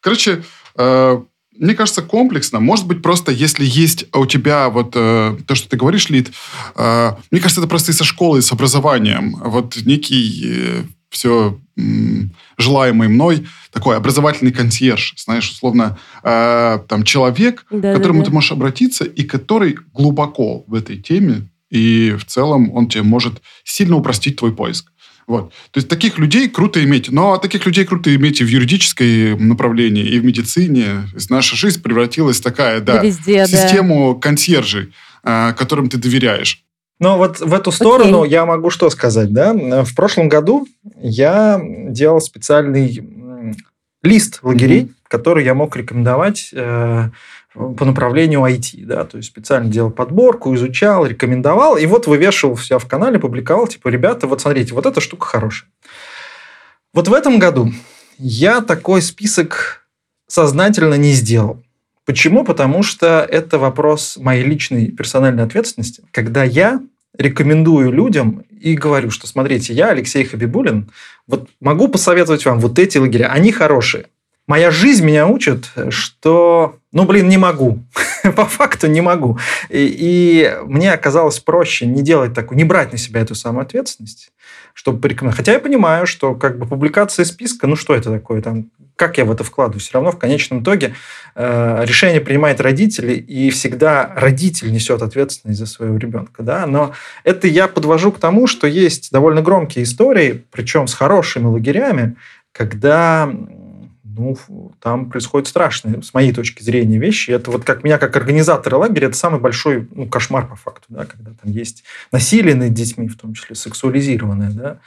[0.00, 0.44] Короче,
[0.76, 1.20] э,
[1.58, 2.60] мне кажется, комплексно.
[2.60, 6.30] Может быть, просто если есть у тебя вот э, то, что ты говоришь, Лид,
[6.76, 9.34] э, мне кажется, это просто и со школой, и с образованием.
[9.44, 11.58] Вот некий э, все
[12.56, 18.30] желаемый мной такой образовательный консьерж, знаешь, условно, э, там человек, да, к которому да, да.
[18.30, 23.42] ты можешь обратиться и который глубоко в этой теме, и в целом он тебе может
[23.64, 24.90] сильно упростить твой поиск.
[25.26, 25.52] Вот.
[25.72, 27.10] То есть таких людей круто иметь.
[27.10, 30.84] Но таких людей круто иметь и в юридической направлении, и в медицине.
[31.10, 34.20] То есть наша жизнь превратилась такая, да, Везде, в систему да.
[34.20, 34.94] консьержей,
[35.24, 36.64] э, которым ты доверяешь.
[36.98, 38.28] Но вот в эту сторону okay.
[38.28, 39.52] я могу что сказать, да?
[39.54, 43.54] В прошлом году я делал специальный
[44.02, 44.94] лист лагерей, mm-hmm.
[45.08, 47.10] который я мог рекомендовать э,
[47.54, 52.78] по направлению IT, да, то есть специально делал подборку, изучал, рекомендовал, и вот вывешивал все
[52.78, 55.68] в канале, публиковал, типа, ребята, вот смотрите, вот эта штука хорошая.
[56.94, 57.72] Вот в этом году
[58.18, 59.86] я такой список
[60.26, 61.62] сознательно не сделал.
[62.08, 62.42] Почему?
[62.42, 66.04] Потому что это вопрос моей личной персональной ответственности.
[66.10, 66.80] Когда я
[67.18, 70.90] рекомендую людям и говорю, что смотрите, я Алексей Хабибулин,
[71.26, 74.06] вот могу посоветовать вам вот эти лагеря, они хорошие.
[74.48, 77.84] Моя жизнь меня учит, что, ну, блин, не могу.
[78.34, 79.38] По факту не могу.
[79.68, 84.32] И, и мне оказалось проще не делать такую, не брать на себя эту самую ответственность,
[84.72, 85.36] чтобы порекомендовать.
[85.36, 88.40] Хотя я понимаю, что как бы публикация списка, ну, что это такое?
[88.40, 89.80] Там как я в это вкладываю?
[89.80, 90.94] Все равно в конечном итоге
[91.34, 96.42] э, решение принимает родители, и всегда родитель несет ответственность за своего ребенка.
[96.42, 96.66] Да?
[96.66, 102.16] Но это я подвожу к тому, что есть довольно громкие истории, причем с хорошими лагерями,
[102.52, 103.30] когда
[104.18, 104.36] ну,
[104.80, 107.30] там происходят страшные, с моей точки зрения, вещи.
[107.30, 111.06] Это вот как меня, как организатора лагеря, это самый большой ну, кошмар по факту, да,
[111.06, 114.50] когда там есть насилие над детьми, в том числе сексуализированное.
[114.50, 114.78] Да.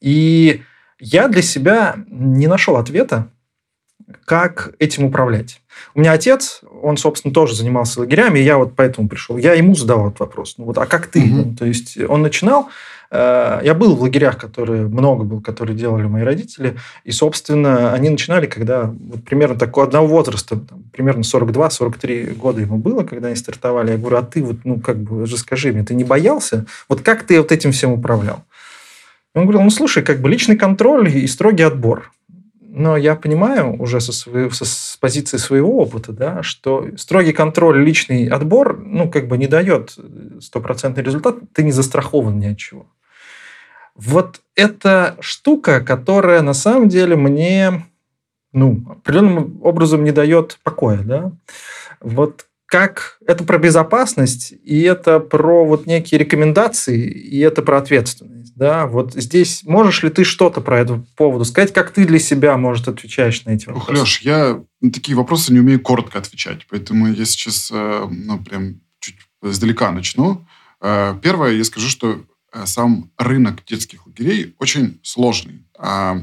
[0.00, 0.62] И
[0.98, 3.28] я для себя не нашел ответа
[4.24, 5.60] как этим управлять.
[5.94, 9.36] У меня отец, он, собственно, тоже занимался лагерями, и я вот поэтому пришел.
[9.36, 10.54] Я ему задавал этот вопрос.
[10.58, 11.22] Ну вот, а как ты?
[11.22, 11.56] Угу.
[11.56, 12.68] То есть он начинал
[13.12, 18.46] я был в лагерях, которые много был, которые делали мои родители, и, собственно, они начинали,
[18.46, 23.92] когда вот примерно такого одного возраста, там, примерно 42-43 года ему было, когда они стартовали.
[23.92, 26.64] Я говорю, а ты вот, ну, как бы, же скажи мне, ты не боялся?
[26.88, 28.44] Вот как ты вот этим всем управлял?
[29.34, 32.10] Он говорил, ну, слушай, как бы личный контроль и строгий отбор
[32.74, 37.84] но я понимаю уже со, своего, со, с позиции своего опыта, да, что строгий контроль,
[37.84, 39.94] личный отбор, ну, как бы не дает
[40.40, 42.86] стопроцентный результат, ты не застрахован ни от чего.
[43.94, 47.84] Вот эта штука, которая на самом деле мне
[48.52, 50.98] ну, определенным образом не дает покоя.
[50.98, 51.32] Да?
[52.00, 58.54] Вот как это про безопасность, и это про вот некие рекомендации, и это про ответственность.
[58.56, 58.86] Да?
[58.86, 62.88] Вот здесь можешь ли ты что-то про это поводу сказать, как ты для себя, может,
[62.88, 63.92] отвечаешь на эти вопросы?
[63.92, 68.42] Ух, Леш, я на такие вопросы не умею коротко отвечать, поэтому я сейчас, э, ну,
[68.42, 70.46] прям чуть издалека начну.
[70.80, 72.22] Э, первое, я скажу, что
[72.66, 75.64] сам рынок детских лагерей очень сложный.
[75.78, 76.18] А,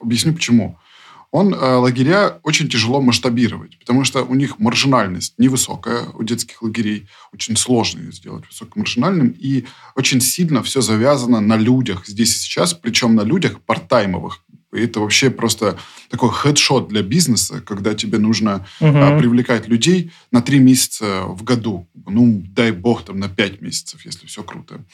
[0.00, 0.78] объясню почему.
[1.30, 7.06] Он э, лагеря очень тяжело масштабировать, потому что у них маржинальность невысокая у детских лагерей,
[7.34, 12.72] очень сложно ее сделать высокомаржинальным, и очень сильно все завязано на людях здесь и сейчас,
[12.72, 15.78] причем на людях партаймовых, и это вообще просто
[16.10, 18.90] такой хедшот для бизнеса, когда тебе нужно угу.
[18.94, 21.88] а, привлекать людей на три месяца в году.
[22.06, 24.84] Ну, дай бог, там на пять месяцев, если все круто.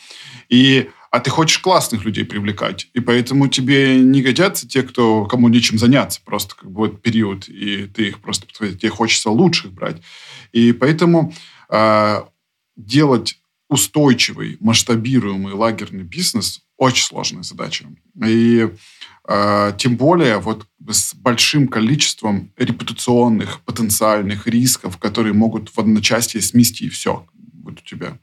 [0.48, 2.88] И, а ты хочешь классных людей привлекать.
[2.94, 6.20] И поэтому тебе не годятся те, кто, кому нечем заняться.
[6.24, 7.48] Просто как бы вот период.
[7.48, 8.46] И ты их просто...
[8.46, 10.00] Тебе хочется лучших брать.
[10.52, 11.34] И поэтому
[11.68, 12.28] а,
[12.76, 17.86] делать устойчивый, масштабируемый лагерный бизнес очень сложная задача.
[18.24, 18.68] И
[19.26, 27.26] тем более вот с большим количеством репутационных потенциальных рисков, которые могут в одночасье смести все
[27.64, 28.18] вот у тебя.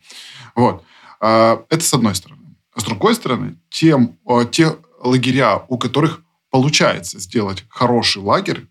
[0.56, 0.84] Вот.
[1.20, 2.56] Э, это с одной стороны.
[2.74, 8.68] А с другой стороны, тем, э, те лагеря, у которых получается сделать хороший лагерь,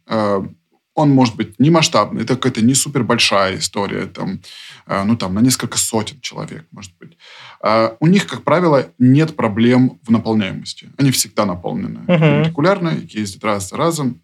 [1.00, 4.40] он может быть не масштабный, это какая-то не супер большая история, там,
[4.86, 7.16] э, ну, там, на несколько сотен человек, может быть.
[7.62, 10.90] А у них, как правило, нет проблем в наполняемости.
[10.96, 12.44] Они всегда наполнены uh-huh.
[12.44, 14.22] регулярно, ездят раз за разом.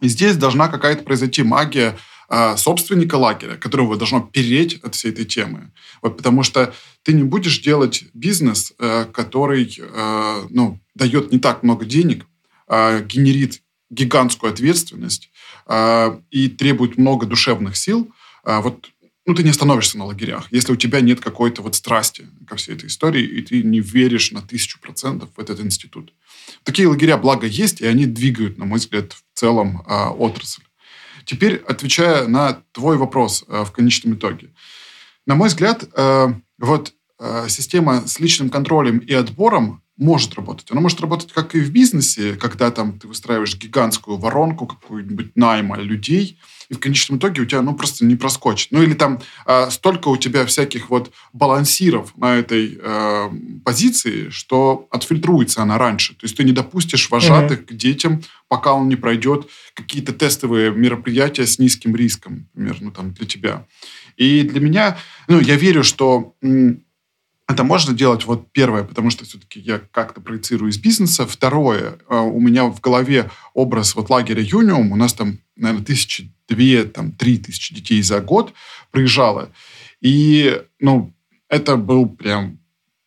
[0.00, 1.96] И здесь должна какая-то произойти магия
[2.30, 5.72] э, собственника лагеря, которого должно переть от всей этой темы.
[6.02, 9.80] Вот, потому что ты не будешь делать бизнес, э, который
[10.50, 12.26] ну, дает не так много денег,
[12.66, 15.30] а генерит гигантскую ответственность
[15.68, 18.10] и требует много душевных сил,
[18.44, 18.90] э, вот
[19.28, 22.74] ну, ты не остановишься на лагерях, если у тебя нет какой-то вот страсти ко всей
[22.74, 26.14] этой истории, и ты не веришь на тысячу процентов в этот институт.
[26.62, 30.62] Такие лагеря, благо, есть, и они двигают, на мой взгляд, в целом э, отрасль.
[31.26, 34.48] Теперь, отвечая на твой вопрос э, в конечном итоге.
[35.26, 36.28] На мой взгляд, э,
[36.58, 40.70] вот э, система с личным контролем и отбором может работать.
[40.70, 45.76] Оно может работать как и в бизнесе, когда там ты выстраиваешь гигантскую воронку какую-нибудь найма
[45.76, 48.70] людей, и в конечном итоге у тебя ну просто не проскочит.
[48.70, 53.30] Ну или там э, столько у тебя всяких вот балансиров на этой э,
[53.64, 56.14] позиции, что отфильтруется она раньше.
[56.14, 57.66] То есть ты не допустишь вожатых mm-hmm.
[57.66, 63.12] к детям, пока он не пройдет какие-то тестовые мероприятия с низким риском, например, ну там
[63.12, 63.66] для тебя.
[64.16, 66.34] И для меня, ну я верю, что
[67.48, 71.26] это можно делать, вот первое, потому что все-таки я как-то проецирую из бизнеса.
[71.26, 74.92] Второе, э, у меня в голове образ вот лагеря Юниум.
[74.92, 78.52] У нас там, наверное, тысячи две, там, три тысячи детей за год
[78.90, 79.50] приезжало.
[80.02, 81.14] И, ну,
[81.48, 82.58] это был прям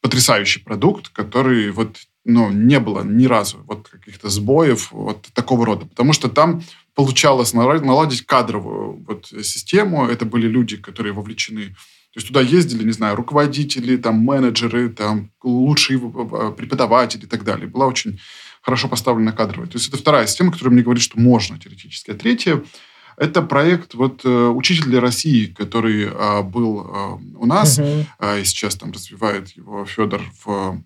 [0.02, 5.86] потрясающий продукт, который вот, ну, не было ни разу вот каких-то сбоев вот такого рода.
[5.86, 6.64] Потому что там
[6.96, 10.08] получалось наладить кадровую вот систему.
[10.08, 11.76] Это были люди, которые вовлечены
[12.14, 17.68] то есть туда ездили, не знаю, руководители, там, менеджеры, там, лучшие преподаватели и так далее.
[17.68, 18.20] Была очень
[18.62, 19.70] хорошо поставлена кадровая.
[19.70, 22.12] То есть это вторая система, которая мне говорит, что можно теоретически.
[22.12, 22.64] А третья–
[23.18, 28.06] это проект вот э, «Учитель для России», который а, был а, у нас, uh-huh.
[28.20, 30.84] а, и сейчас там развивает его Федор в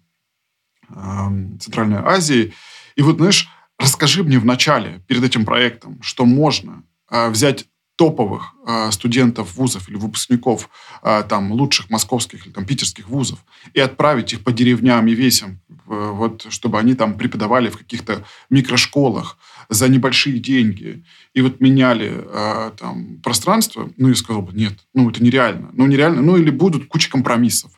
[0.90, 2.54] а, Центральной Азии.
[2.96, 8.54] И вот, знаешь, расскажи мне в начале, перед этим проектом, что можно а, взять топовых
[8.68, 10.70] э, студентов вузов или выпускников
[11.04, 13.40] э, там лучших московских или там питерских вузов
[13.74, 19.38] и отправить их по деревням и весям, вот, чтобы они там преподавали в каких-то микрошколах
[19.70, 21.04] за небольшие деньги
[21.34, 25.70] и вот меняли э, там пространство, ну, я сказал бы, нет, ну, это нереально.
[25.74, 26.22] Ну, нереально.
[26.22, 27.72] Ну, или будут куча компромиссов.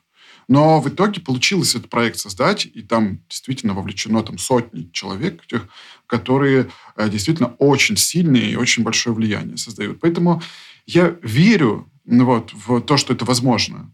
[0.47, 5.67] Но в итоге получилось этот проект создать, и там действительно вовлечено там сотни человек, тех,
[6.05, 9.99] которые э, действительно очень сильные и очень большое влияние создают.
[9.99, 10.41] Поэтому
[10.85, 13.91] я верю ну, вот, в то, что это возможно.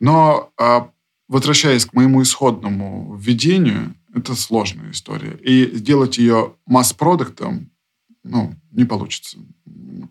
[0.00, 0.90] Но а,
[1.28, 5.38] возвращаясь к моему исходному введению, это сложная история.
[5.42, 7.70] И сделать ее масс-продуктом
[8.22, 9.38] ну, не получится.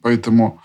[0.02, 0.62] Поэтому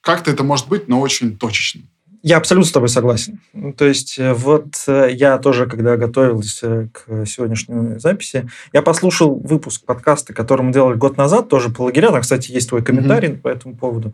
[0.00, 1.82] как-то это может быть, но очень точечно.
[2.26, 3.38] Я абсолютно с тобой согласен.
[3.52, 9.36] Ну, то есть э, вот э, я тоже, когда готовился к сегодняшней записи, я послушал
[9.36, 12.10] выпуск подкаста, который мы делали год назад, тоже по лагерям.
[12.10, 13.40] Там, кстати, есть твой комментарий mm-hmm.
[13.42, 14.12] по этому поводу.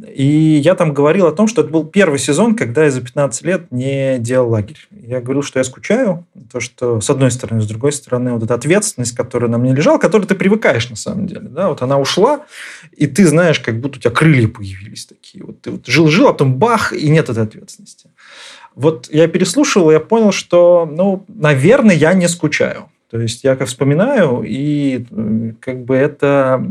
[0.00, 3.44] И я там говорил о том, что это был первый сезон, когда я за 15
[3.44, 4.88] лет не делал лагерь.
[4.90, 8.54] Я говорил, что я скучаю, то, что с одной стороны, с другой стороны, вот эта
[8.54, 11.48] ответственность, которая на мне лежала, которой ты привыкаешь на самом деле.
[11.48, 11.68] Да?
[11.68, 12.46] Вот она ушла,
[12.96, 15.44] и ты знаешь, как будто у тебя крылья появились такие.
[15.44, 18.10] Вот ты вот жил-жил, а потом бах, и нет этой ответственности.
[18.74, 22.88] Вот я переслушал, и я понял, что, ну, наверное, я не скучаю.
[23.10, 25.04] То есть я как вспоминаю, и
[25.60, 26.66] как бы это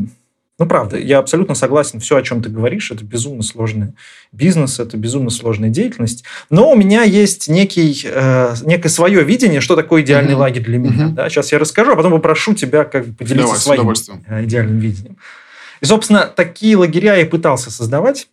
[0.62, 2.00] ну, правда, я абсолютно согласен.
[2.00, 3.93] Все, о чем ты говоришь, это безумно сложный
[4.32, 6.24] бизнес, это безумно сложная деятельность.
[6.52, 10.38] Но у меня есть некий, э, некое свое видение, что такое идеальный mm-hmm.
[10.38, 11.06] лагерь для меня.
[11.08, 11.13] Mm-hmm.
[11.13, 11.30] Да?
[11.32, 15.17] Сейчас я расскажу, а потом попрошу тебя как бы поделиться Давай, своим э, идеальным видением.
[15.82, 18.28] И, собственно, такие лагеря я и пытался создавать.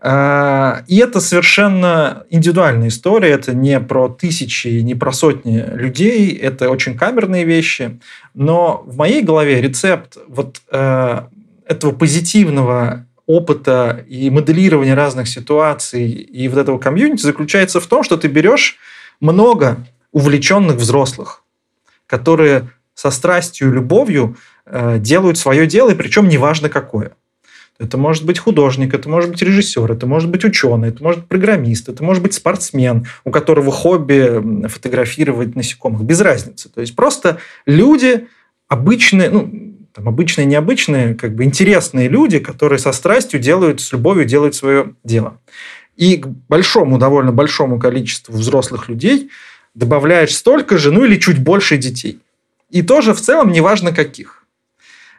[0.00, 3.30] Э, и это совершенно индивидуальная история.
[3.30, 6.36] Это не про тысячи, не про сотни людей.
[6.36, 7.98] Это очень камерные вещи.
[8.32, 11.22] Но в моей голове рецепт вот э,
[11.66, 18.16] этого позитивного опыта и моделирования разных ситуаций и вот этого комьюнити заключается в том, что
[18.16, 18.76] ты берешь
[19.20, 19.78] много
[20.12, 21.42] увлеченных взрослых,
[22.06, 27.12] которые со страстью и любовью э, делают свое дело, и причем неважно какое.
[27.78, 31.28] Это может быть художник, это может быть режиссер, это может быть ученый, это может быть
[31.28, 36.02] программист, это может быть спортсмен, у которого хобби фотографировать насекомых.
[36.02, 36.68] Без разницы.
[36.68, 38.28] То есть просто люди
[38.68, 39.63] обычные, ну,
[39.94, 44.94] там обычные, необычные, как бы интересные люди, которые со страстью делают, с любовью делают свое
[45.04, 45.38] дело.
[45.96, 49.30] И к большому, довольно большому количеству взрослых людей
[49.74, 52.18] добавляешь столько же, ну или чуть больше детей.
[52.70, 54.44] И тоже в целом неважно каких.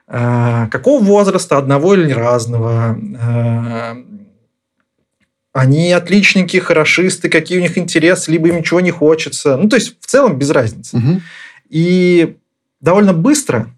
[0.07, 2.99] А, какого возраста, одного или разного.
[3.17, 3.97] А,
[5.53, 9.55] они отличники, хорошисты, какие у них интересы, либо им ничего не хочется.
[9.55, 10.97] Ну, то есть, в целом без разницы.
[10.97, 11.21] Угу.
[11.69, 12.35] И
[12.81, 13.69] довольно быстро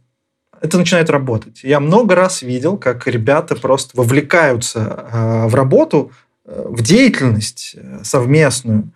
[0.62, 1.62] это начинает работать.
[1.64, 6.12] Я много раз видел, как ребята просто вовлекаются э, в работу,
[6.46, 8.92] э, в деятельность э, совместную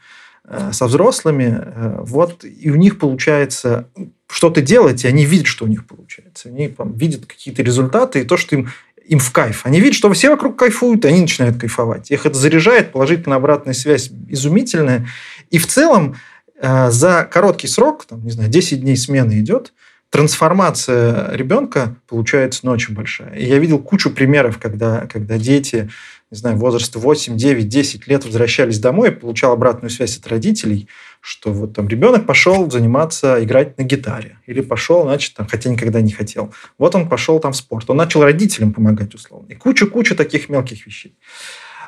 [0.72, 1.64] со взрослыми,
[2.00, 3.88] вот, и у них получается
[4.28, 6.50] что-то делать, и они видят, что у них получается.
[6.50, 8.70] Они там, видят какие-то результаты, и то, что им,
[9.08, 9.66] им в кайф.
[9.66, 12.12] Они видят, что все вокруг кайфуют, и они начинают кайфовать.
[12.12, 15.08] Их это заряжает, положительная обратная связь изумительная.
[15.52, 16.18] И в целом
[16.62, 19.72] за короткий срок, там, не знаю, 10 дней смены идет,
[20.12, 23.34] трансформация ребенка получается ну, очень большая.
[23.34, 25.90] И я видел кучу примеров, когда, когда дети,
[26.30, 30.90] не знаю, возраста 8, 9, 10 лет возвращались домой и получал обратную связь от родителей,
[31.22, 34.38] что вот там ребенок пошел заниматься, играть на гитаре.
[34.48, 36.54] Или пошел, значит, там, хотя никогда не хотел.
[36.78, 37.90] Вот он пошел там в спорт.
[37.90, 39.48] Он начал родителям помогать, условно.
[39.48, 41.16] И куча-куча таких мелких вещей.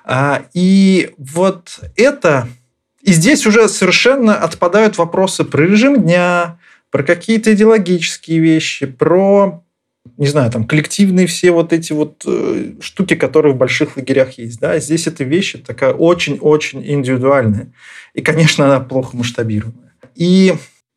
[0.06, 2.48] А, и вот это...
[3.02, 6.58] И здесь уже совершенно отпадают вопросы про режим дня,
[6.94, 9.64] про какие-то идеологические вещи, про,
[10.18, 14.60] не знаю, там, коллективные все вот эти вот э, штуки, которые в больших лагерях есть.
[14.60, 14.78] Да?
[14.78, 17.74] Здесь эта вещь такая очень-очень индивидуальная.
[18.14, 19.96] И, конечно, она плохо масштабируемая.
[20.14, 20.54] И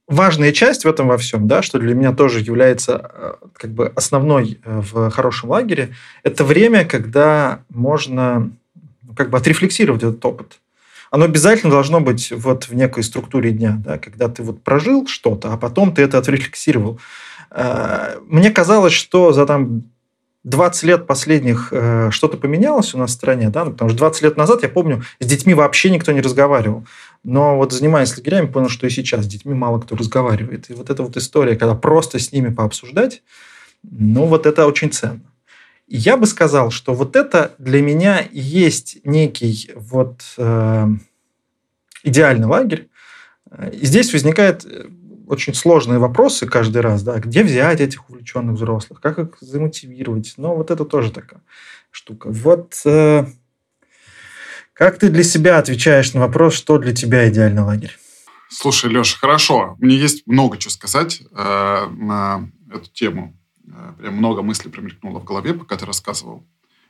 [0.07, 3.91] важная часть в этом во всем, да, что для меня тоже является э, как бы
[3.97, 8.51] основной э, в хорошем лагере, это время, когда можно
[9.03, 10.59] ну, как бы отрефлексировать этот опыт
[11.11, 15.53] оно обязательно должно быть вот в некой структуре дня, да, когда ты вот прожил что-то,
[15.53, 17.01] а потом ты это отрефлексировал.
[17.51, 19.85] Э, мне казалось, что за там
[20.47, 24.23] 20 лет последних э, что-то поменялось у нас в стране, да, ну, потому что 20
[24.23, 26.87] лет назад, я помню, с детьми вообще никто не разговаривал.
[27.25, 30.71] Но вот занимаясь лагерями, понял, что и сейчас с детьми мало кто разговаривает.
[30.71, 33.23] И вот эта вот история, когда просто с ними пообсуждать,
[33.83, 35.23] ну вот это очень ценно.
[35.87, 40.87] Я бы сказал, что вот это для меня есть некий вот э,
[42.03, 42.89] идеальный лагерь.
[43.73, 44.89] И здесь возникают э,
[45.29, 50.35] очень сложные вопросы каждый раз, да, где взять этих увлеченных взрослых, как их замотивировать.
[50.37, 51.43] Но вот это тоже такая
[51.91, 52.31] штука.
[52.31, 53.27] Вот э,
[54.73, 57.97] как ты для себя отвечаешь на вопрос, что для тебя идеальный лагерь?
[58.49, 59.77] Слушай, Леша, хорошо.
[59.79, 63.37] Мне есть много чего сказать э, на эту тему.
[63.69, 66.47] Э, прям много мыслей промелькнуло в голове, пока ты рассказывал.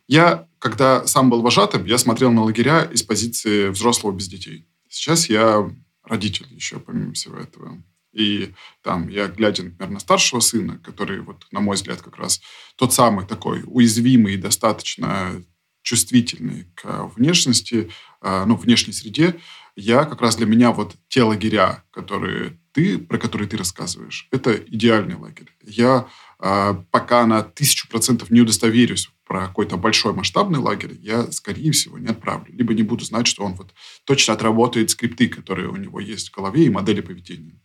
[0.09, 4.67] Я, когда сам был вожатым, я смотрел на лагеря из позиции взрослого без детей.
[4.89, 5.69] Сейчас я
[6.05, 7.83] родитель еще помимо всего этого.
[8.13, 12.41] И там я, глядя, например, на старшего сына, который, вот, на мой взгляд, как раз
[12.77, 15.43] тот самый такой уязвимый и достаточно
[15.83, 17.91] чувствительный к внешности,
[18.23, 19.37] э, ну, внешней среде,
[19.77, 24.55] я как раз для меня вот те лагеря, которые ты, про которые ты рассказываешь, это
[24.55, 25.55] идеальный лагерь.
[25.63, 26.09] Я
[26.41, 31.99] э, пока на тысячу процентов не удостоверюсь про какой-то большой масштабный лагерь, я, скорее всего,
[31.99, 32.55] не отправлю.
[32.55, 33.75] Либо не буду знать, что он вот
[34.05, 37.61] точно отработает скрипты, которые у него есть в голове, и модели поведения.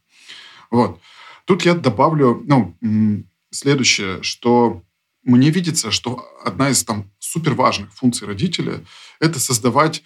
[0.69, 0.99] Вот.
[1.45, 2.77] Тут я добавлю, ну,
[3.51, 4.83] следующее, что
[5.23, 8.83] мне видится, что одна из там супер важных функций родителя–
[9.19, 10.03] это создавать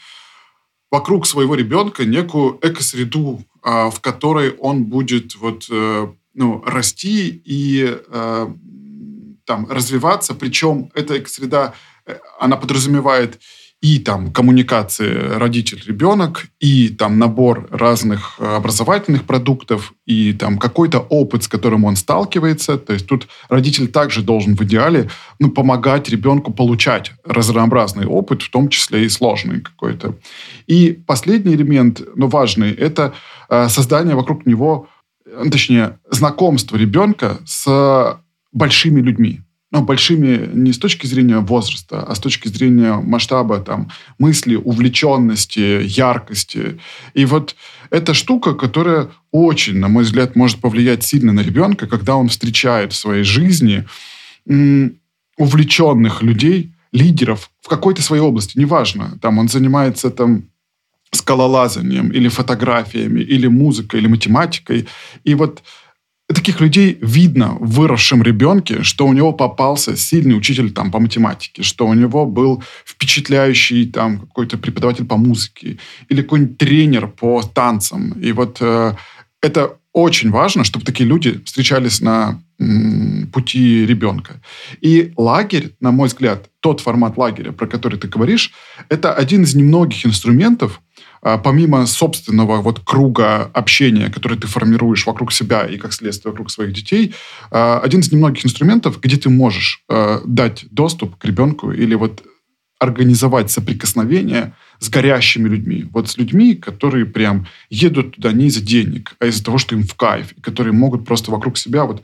[0.95, 7.85] вокруг своего ребенка некую экосреду, а, в которой он будет вот, э, ну, расти и
[7.85, 8.47] э,
[9.45, 10.33] там, развиваться.
[10.35, 11.73] Причем эта экосреда,
[12.05, 13.41] э, она подразумевает
[13.81, 21.43] и там коммуникации родитель-ребенок, и там набор разных э, образовательных продуктов, и там какой-то опыт,
[21.43, 22.77] с которым он сталкивается.
[22.77, 25.09] То есть тут родитель также должен в идеале
[25.39, 30.15] ну, помогать ребенку получать разнообразный опыт, в том числе и сложный какой-то.
[30.65, 33.13] И последний элемент, но важный, это
[33.49, 34.87] э, создание вокруг него,
[35.51, 38.19] точнее, знакомство ребенка с
[38.51, 39.44] большими людьми
[39.75, 45.83] но большими не с точки зрения возраста, а с точки зрения масштаба там, мысли, увлеченности,
[45.83, 46.79] яркости.
[47.13, 47.57] И вот
[47.89, 52.93] эта штука, которая очень, на мой взгляд, может повлиять сильно на ребенка, когда он встречает
[52.93, 53.83] в своей жизни
[55.37, 60.43] увлеченных людей, лидеров в какой-то своей области, неважно, там он занимается там
[61.11, 64.87] скалолазанием или фотографиями, или музыкой, или математикой.
[65.25, 65.63] И вот
[66.33, 71.61] таких людей видно в выросшем ребенке, что у него попался сильный учитель там, по математике,
[71.61, 75.77] что у него был впечатляющий там, какой-то преподаватель по музыке
[76.09, 78.13] или какой-нибудь тренер по танцам.
[78.13, 78.95] И вот э,
[79.41, 82.41] это очень важно, чтобы такие люди встречались на
[83.31, 84.41] пути ребенка.
[84.81, 88.51] И лагерь, на мой взгляд, тот формат лагеря, про который ты говоришь,
[88.89, 90.81] это один из немногих инструментов,
[91.37, 96.71] помимо собственного вот круга общения, который ты формируешь вокруг себя и, как следствие, вокруг своих
[96.71, 97.15] детей,
[97.49, 102.23] а, один из немногих инструментов, где ты можешь а, дать доступ к ребенку или вот
[102.79, 105.87] организовать соприкосновение с горящими людьми.
[105.91, 109.83] Вот с людьми, которые прям едут туда не из-за денег, а из-за того, что им
[109.83, 112.03] в кайф, и которые могут просто вокруг себя вот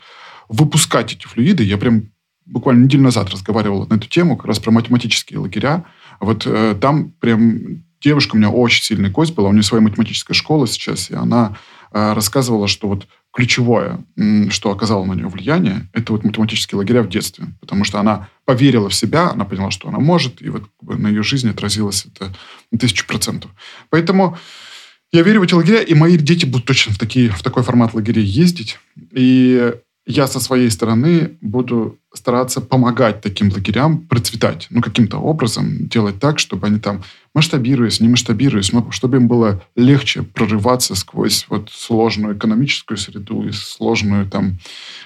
[0.50, 1.64] выпускать эти флюиды.
[1.64, 2.10] Я прям
[2.46, 5.86] буквально неделю назад разговаривал на эту тему, как раз про математические лагеря.
[6.20, 10.36] Вот э, там прям девушка у меня очень сильный кость была, у нее своя математическая
[10.36, 11.58] школа сейчас, и она
[11.92, 14.04] э, рассказывала, что вот ключевое,
[14.50, 17.48] что оказало на нее влияние, это вот математические лагеря в детстве.
[17.62, 21.24] Потому что она поверила в себя, она поняла, что она может, и вот на ее
[21.24, 22.34] жизни отразилось это
[22.72, 23.52] на тысячу процентов.
[23.90, 24.38] Поэтому
[25.14, 27.94] я верю в эти лагеря, и мои дети будут точно в, такие, в такой формат
[27.94, 28.80] лагерей ездить.
[29.12, 29.74] И
[30.06, 34.68] я со своей стороны буду стараться помогать таким лагерям процветать.
[34.70, 40.24] Ну, каким-то образом делать так, чтобы они там масштабируясь, не масштабируясь, чтобы им было легче
[40.24, 44.58] прорываться сквозь вот сложную экономическую среду и сложную там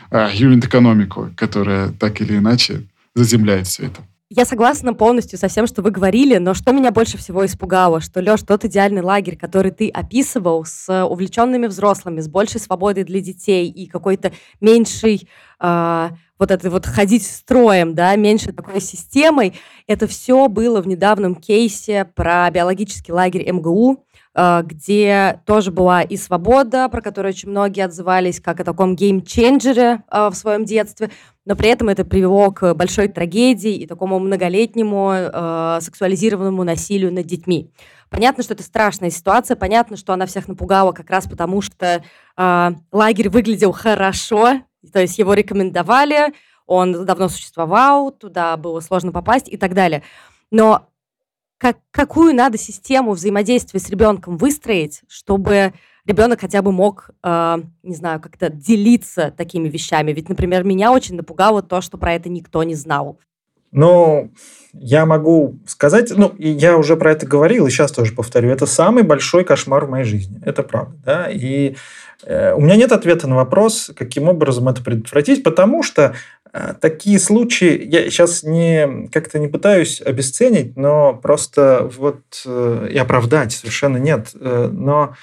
[0.10, 2.84] а, юнит-экономику, которая так или иначе
[3.14, 4.02] заземляет все это.
[4.32, 8.22] Я согласна полностью со всем, что вы говорили, но что меня больше всего испугало, что,
[8.22, 13.70] Леш, тот идеальный лагерь, который ты описывал с увлеченными взрослыми, с большей свободой для детей
[13.70, 16.10] и какой-то меньшей э,
[16.40, 19.54] вот это вот ходить строем, да, меньше такой системой,
[19.86, 24.05] это все было в недавнем кейсе про биологический лагерь МГУ, э,
[24.36, 30.28] где тоже была и свобода, про которую очень многие отзывались как о таком геймченджере э,
[30.30, 31.10] в своем детстве,
[31.46, 37.26] но при этом это привело к большой трагедии и такому многолетнему э, сексуализированному насилию над
[37.26, 37.72] детьми.
[38.10, 42.04] Понятно, что это страшная ситуация, понятно, что она всех напугала как раз потому, что
[42.38, 44.62] лагерь выглядел хорошо,
[44.94, 46.34] то есть его рекомендовали,
[46.66, 50.04] он давно существовал, туда было сложно попасть и так далее.
[50.52, 50.88] Но
[51.58, 55.74] как, какую надо систему взаимодействия с ребенком выстроить, чтобы
[56.06, 60.12] ребенок хотя бы мог, э, не знаю, как-то делиться такими вещами.
[60.12, 63.20] Ведь, например, меня очень напугало то, что про это никто не знал.
[63.72, 64.32] Ну,
[64.72, 69.04] я могу сказать, ну, я уже про это говорил, и сейчас тоже повторю, это самый
[69.04, 70.40] большой кошмар в моей жизни.
[70.46, 71.76] Это правда, да, и
[72.24, 76.16] э, у меня нет ответа на вопрос, каким образом это предотвратить, потому что
[76.80, 83.52] такие случаи, я сейчас не как-то не пытаюсь обесценить, но просто вот э, и оправдать
[83.52, 85.16] совершенно нет, э, но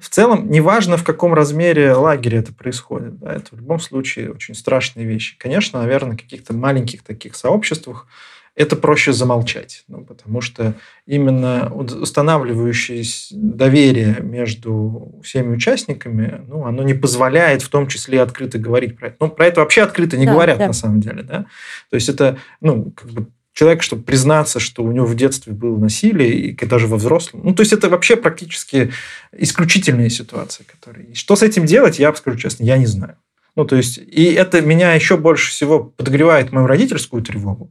[0.00, 4.54] в целом, неважно, в каком размере лагеря это происходит, да, это в любом случае очень
[4.54, 5.36] страшные вещи.
[5.36, 8.06] Конечно, наверное, в каких-то маленьких таких сообществах
[8.54, 10.74] это проще замолчать, ну, потому что
[11.06, 18.98] именно устанавливающее доверие между всеми участниками, ну, оно не позволяет в том числе открыто говорить
[18.98, 19.16] про это.
[19.20, 20.66] Ну, про это вообще открыто не да, говорят да.
[20.66, 21.46] на самом деле, да.
[21.88, 25.78] То есть это, ну, как бы человек, чтобы признаться, что у него в детстве было
[25.78, 27.42] насилие, и даже во взрослом.
[27.44, 28.92] Ну, то есть это вообще практически
[29.36, 31.14] исключительные ситуации, которые.
[31.14, 33.16] Что с этим делать, я скажу честно, я не знаю.
[33.54, 37.70] Ну, то есть, и это меня еще больше всего подогревает мою родительскую тревогу,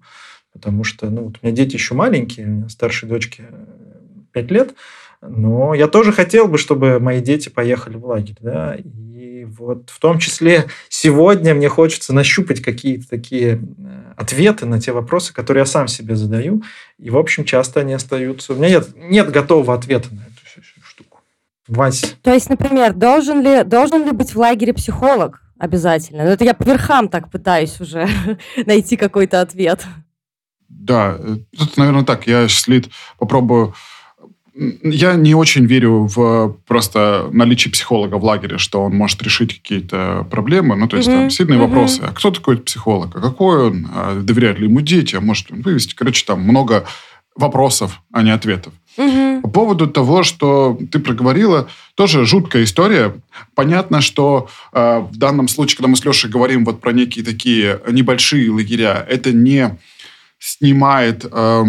[0.53, 3.45] потому что, ну, вот у меня дети еще маленькие, у меня старшей дочке
[4.33, 4.73] 5 лет,
[5.21, 9.99] но я тоже хотел бы, чтобы мои дети поехали в лагерь, да, и вот в
[9.99, 15.65] том числе сегодня мне хочется нащупать какие-то такие э, ответы на те вопросы, которые я
[15.65, 16.63] сам себе задаю,
[16.97, 18.53] и, в общем, часто они остаются...
[18.53, 21.19] У меня нет, нет готового ответа на эту штуку.
[21.67, 22.15] Вась.
[22.21, 26.23] То есть, например, должен ли, должен ли быть в лагере психолог обязательно?
[26.23, 28.07] Ну, это я по верхам так пытаюсь уже
[28.65, 29.85] найти какой-то ответ.
[30.73, 31.17] Да,
[31.57, 32.27] тут, наверное, так.
[32.27, 33.73] Я сейчас попробую
[34.53, 40.27] я не очень верю в просто наличие психолога в лагере, что он может решить какие-то
[40.29, 40.75] проблемы.
[40.75, 41.19] Ну, то есть mm-hmm.
[41.21, 41.67] там сильные mm-hmm.
[41.67, 42.01] вопросы.
[42.03, 43.15] А кто такой психолог?
[43.15, 43.87] А какой он?
[43.93, 45.15] А доверяют ли ему дети?
[45.15, 45.95] А может он вывести?
[45.95, 46.85] Короче, там много
[47.35, 48.73] вопросов, а не ответов.
[48.97, 49.41] Mm-hmm.
[49.41, 53.13] По поводу того, что ты проговорила, тоже жуткая история.
[53.55, 57.79] Понятно, что э, в данном случае, когда мы с Лешей говорим вот про некие такие
[57.89, 59.77] небольшие лагеря, это не
[60.41, 61.25] снимает...
[61.31, 61.65] Э,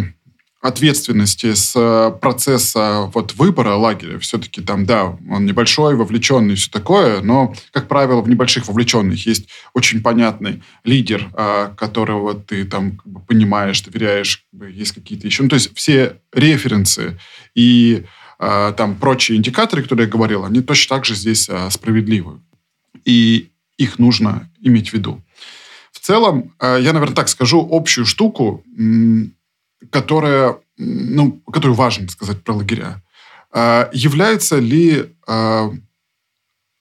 [0.62, 4.20] ответственности с э, процесса вот выбора лагеря.
[4.20, 9.48] Все-таки там, да, он небольшой, вовлеченный, все такое, но, как правило, в небольших вовлеченных есть
[9.74, 15.26] очень понятный лидер, а, которого ты там как бы, понимаешь, доверяешь, как бы, есть какие-то
[15.26, 15.42] еще...
[15.42, 17.18] Ну, то есть все референсы
[17.56, 18.04] и
[18.38, 22.40] а, там прочие индикаторы, которые я говорил, они точно так же здесь справедливы.
[23.04, 25.20] И их нужно иметь в виду.
[26.02, 28.64] Целом, я, наверное, так скажу общую штуку,
[29.90, 33.02] которая, ну, которую важно сказать про лагеря.
[33.52, 35.70] А, является ли а,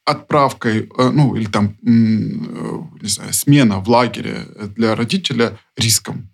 [0.05, 6.29] отправкой, ну, или там, не знаю, смена в лагере для родителя риском?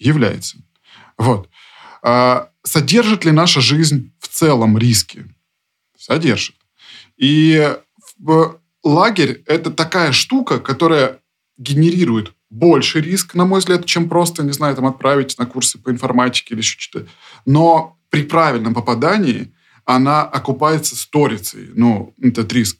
[0.00, 0.56] Является.
[1.18, 1.48] Вот.
[2.64, 5.24] Содержит ли наша жизнь в целом риски?
[5.96, 6.56] Содержит.
[7.16, 7.76] И
[8.82, 11.20] лагерь– это такая штука, которая
[11.58, 15.90] генерирует больше риск, на мой взгляд, чем просто, не знаю, там отправить на курсы по
[15.90, 17.06] информатике или еще что-то.
[17.44, 19.52] Но при правильном попадании
[19.84, 22.78] она окупается сторицей, ну, этот риск.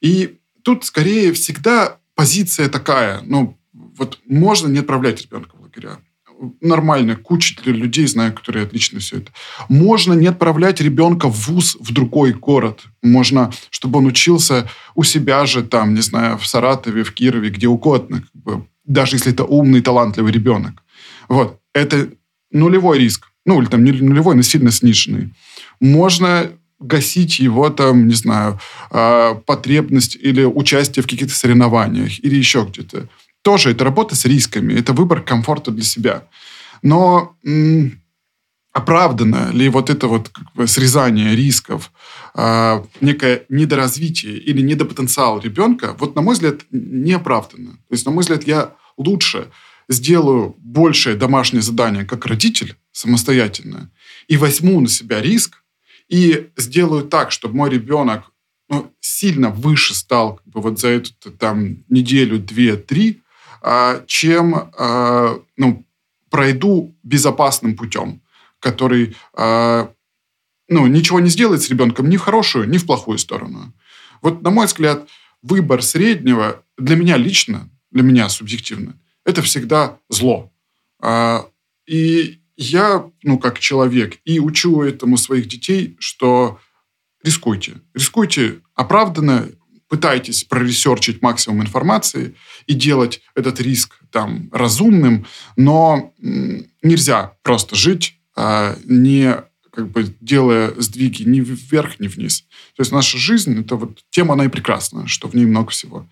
[0.00, 5.98] И тут скорее всегда позиция такая, ну, вот можно не отправлять ребенка в лагеря.
[6.60, 9.32] Нормально, куча людей знаю, которые отлично все это.
[9.68, 12.80] Можно не отправлять ребенка в вуз в другой город.
[13.02, 17.68] Можно, чтобы он учился у себя же, там, не знаю, в Саратове, в Кирове, где
[17.68, 18.22] угодно.
[18.22, 20.82] Как бы даже если это умный, талантливый ребенок.
[21.28, 21.60] Вот.
[21.74, 22.10] Это
[22.50, 23.28] нулевой риск.
[23.44, 25.32] Ну, или там не нулевой, но сильно сниженный.
[25.80, 28.58] Можно гасить его там, не знаю,
[28.90, 33.08] а, потребность или участие в каких-то соревнованиях или еще где-то.
[33.42, 36.28] Тоже это работа с рисками, это выбор комфорта для себя.
[36.82, 38.00] Но м-
[38.72, 41.92] оправдано ли вот это вот как бы срезание рисков,
[42.34, 47.72] э, некое недоразвитие или недопотенциал ребенка, вот на мой взгляд, не оправдано.
[47.72, 49.48] То есть, на мой взгляд, я лучше
[49.88, 53.90] сделаю большее домашнее задание как родитель самостоятельно
[54.28, 55.62] и возьму на себя риск
[56.08, 58.32] и сделаю так, чтобы мой ребенок
[58.68, 63.21] ну, сильно выше стал как бы, вот за эту там неделю, две, три,
[64.06, 65.86] чем э, ну,
[66.30, 68.22] пройду безопасным путем
[68.62, 69.86] который э,
[70.68, 73.74] ну, ничего не сделает с ребенком ни в хорошую, ни в плохую сторону.
[74.22, 75.08] Вот, на мой взгляд,
[75.42, 80.52] выбор среднего для меня лично, для меня субъективно, это всегда зло.
[81.00, 81.46] А,
[81.86, 86.60] и я, ну, как человек, и учу этому своих детей, что
[87.24, 87.82] рискуйте.
[87.94, 89.48] Рискуйте оправданно,
[89.92, 92.34] пытайтесь проресерчить максимум информации
[92.66, 99.36] и делать этот риск там разумным, но нельзя просто жить а не
[99.72, 102.42] как бы делая сдвиги ни вверх, ни вниз.
[102.76, 106.06] То есть наша жизнь, это вот тема, она и прекрасна, что в ней много всего.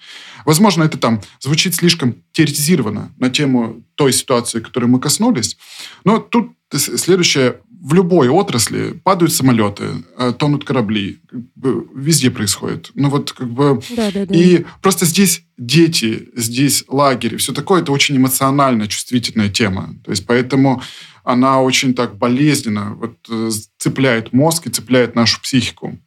[0.47, 5.59] Возможно, это там звучит слишком теоретизированно на тему той ситуации, которой мы коснулись,
[6.05, 7.61] но тут следующее.
[7.83, 11.19] В любой отрасли падают самолеты, э, тонут корабли.
[11.95, 12.91] Везде происходит.
[12.95, 13.81] Ну вот как бы...
[13.97, 14.35] Да, да, да.
[14.35, 19.95] И просто здесь дети, здесь лагерь, все такое, это очень эмоционально чувствительная тема.
[20.05, 20.83] То есть поэтому
[21.25, 25.99] она очень так болезненно вот, э, цепляет мозг и цепляет нашу психику.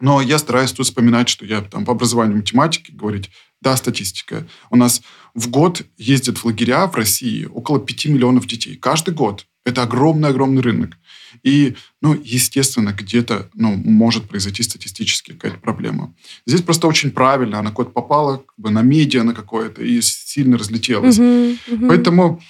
[0.00, 3.30] Но я стараюсь тут вспоминать, что я там по образованию математики говорить,
[3.60, 4.46] да, статистика.
[4.70, 5.02] У нас
[5.34, 8.76] в год ездят в лагеря в России около 5 миллионов детей.
[8.76, 9.46] Каждый год.
[9.64, 10.98] Это огромный-огромный рынок.
[11.42, 16.14] И, ну, естественно, где-то ну, может произойти статистически какая-то проблема.
[16.46, 17.60] Здесь просто очень правильно.
[17.60, 21.18] Она куда-то попала как бы, на медиа на какое-то и сильно разлетелась.
[21.18, 21.88] Uh-huh, uh-huh.
[21.88, 22.42] Поэтому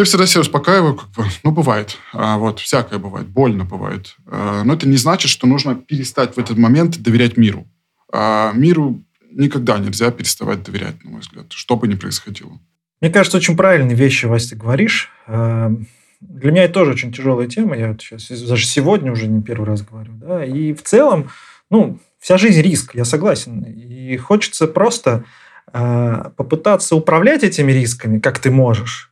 [0.00, 1.98] я всегда себя успокаиваю, как бы, ну, бывает.
[2.12, 3.28] А, вот, всякое бывает.
[3.28, 4.16] Больно бывает.
[4.26, 7.66] А, но это не значит, что нужно перестать в этот момент доверять миру.
[8.12, 12.58] А, миру никогда нельзя переставать доверять, на мой взгляд, что бы ни происходило.
[13.00, 15.10] Мне кажется, очень правильные вещи, Вася, ты говоришь.
[15.26, 15.72] А,
[16.20, 17.76] для меня это тоже очень тяжелая тема.
[17.76, 20.12] Я вот сейчас даже сегодня уже не первый раз говорю.
[20.14, 20.44] Да?
[20.44, 21.30] И в целом,
[21.70, 23.62] ну, вся жизнь риск, я согласен.
[23.62, 25.24] И хочется просто
[25.72, 29.09] э, попытаться управлять этими рисками, как ты можешь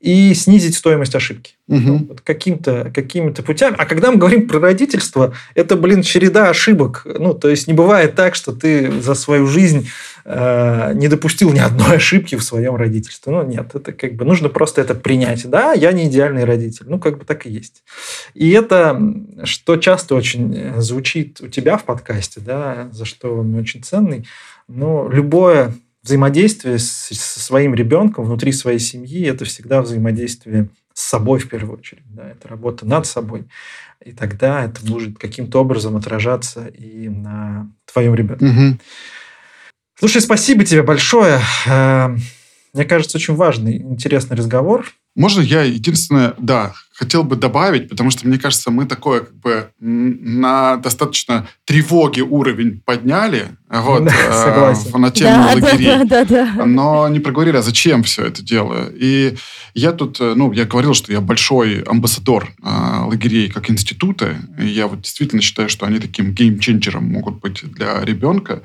[0.00, 1.54] и снизить стоимость ошибки.
[1.68, 2.06] Угу.
[2.08, 3.74] Вот каким-то какими путями.
[3.78, 7.02] А когда мы говорим про родительство, это, блин, череда ошибок.
[7.04, 9.88] Ну, то есть не бывает так, что ты за свою жизнь
[10.24, 13.32] э, не допустил ни одной ошибки в своем родительстве.
[13.32, 15.48] Ну, нет, это как бы нужно просто это принять.
[15.48, 16.86] Да, я не идеальный родитель.
[16.88, 17.82] Ну, как бы так и есть.
[18.34, 19.00] И это,
[19.44, 24.26] что часто очень звучит у тебя в подкасте, да, за что он очень ценный,
[24.68, 25.74] но любое
[26.06, 31.78] взаимодействие с, со своим ребенком внутри своей семьи это всегда взаимодействие с собой в первую
[31.78, 32.04] очередь.
[32.06, 33.44] Да, это работа над собой.
[34.04, 38.46] И тогда это может каким-то образом отражаться и на твоем ребенке.
[38.46, 38.78] Угу.
[39.98, 41.40] Слушай, спасибо тебе большое.
[41.66, 42.16] Э,
[42.72, 44.86] мне кажется, очень важный, интересный разговор.
[45.16, 49.70] Можно я единственное, да, хотел бы добавить, потому что, мне кажется, мы такое как бы
[49.80, 55.86] на достаточно тревоге уровень подняли вот, да, э, на тему да, лагерей.
[55.86, 56.66] Да, да, да, да.
[56.66, 58.90] Но не проговорили, а зачем все это дело.
[58.94, 59.36] И
[59.74, 62.68] я тут, э, ну, я говорил, что я большой амбассадор э,
[63.06, 64.36] лагерей как института.
[64.58, 68.62] И я вот действительно считаю, что они таким геймченджером могут быть для ребенка.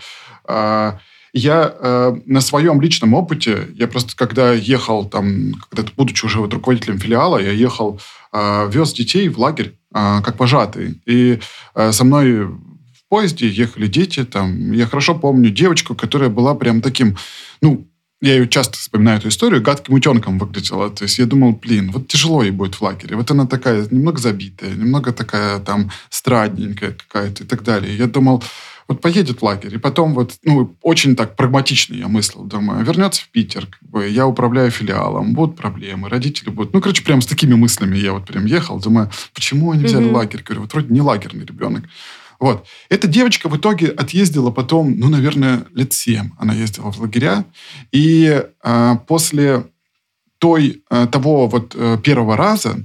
[0.48, 0.94] Э,
[1.34, 6.54] я э, на своем личном опыте, я просто когда ехал там, когда будучи уже вот
[6.54, 8.00] руководителем филиала, я ехал,
[8.34, 11.02] э, вез детей в лагерь э, как вожатый.
[11.06, 11.40] И
[11.76, 14.26] э, со мной в поезде ехали дети.
[14.26, 17.18] Там, я хорошо помню девочку, которая была прям таким,
[17.62, 17.88] ну,
[18.22, 20.90] я ее часто вспоминаю эту историю, гадким утенком выглядела.
[20.92, 23.16] То есть я думал, блин, вот тяжело ей будет в лагере.
[23.16, 27.98] Вот она такая немного забитая, немного такая там страдненькая какая-то и так далее.
[27.98, 28.44] Я думал,
[28.92, 33.24] вот поедет в лагерь, и потом вот, ну, очень так прагматично я мыслил, думаю, вернется
[33.24, 36.74] в Питер, как бы, я управляю филиалом, будут проблемы, родители будут.
[36.74, 40.14] Ну, короче, прям с такими мыслями я вот прям ехал, думаю, почему они взяли mm-hmm.
[40.14, 40.44] лагерь?
[40.44, 41.84] Говорю, вот вроде не лагерный ребенок.
[42.40, 42.66] Вот.
[42.90, 47.46] Эта девочка в итоге отъездила потом, ну, наверное, лет семь она ездила в лагеря.
[47.92, 49.66] И э, после
[50.40, 52.84] той, э, того вот э, первого раза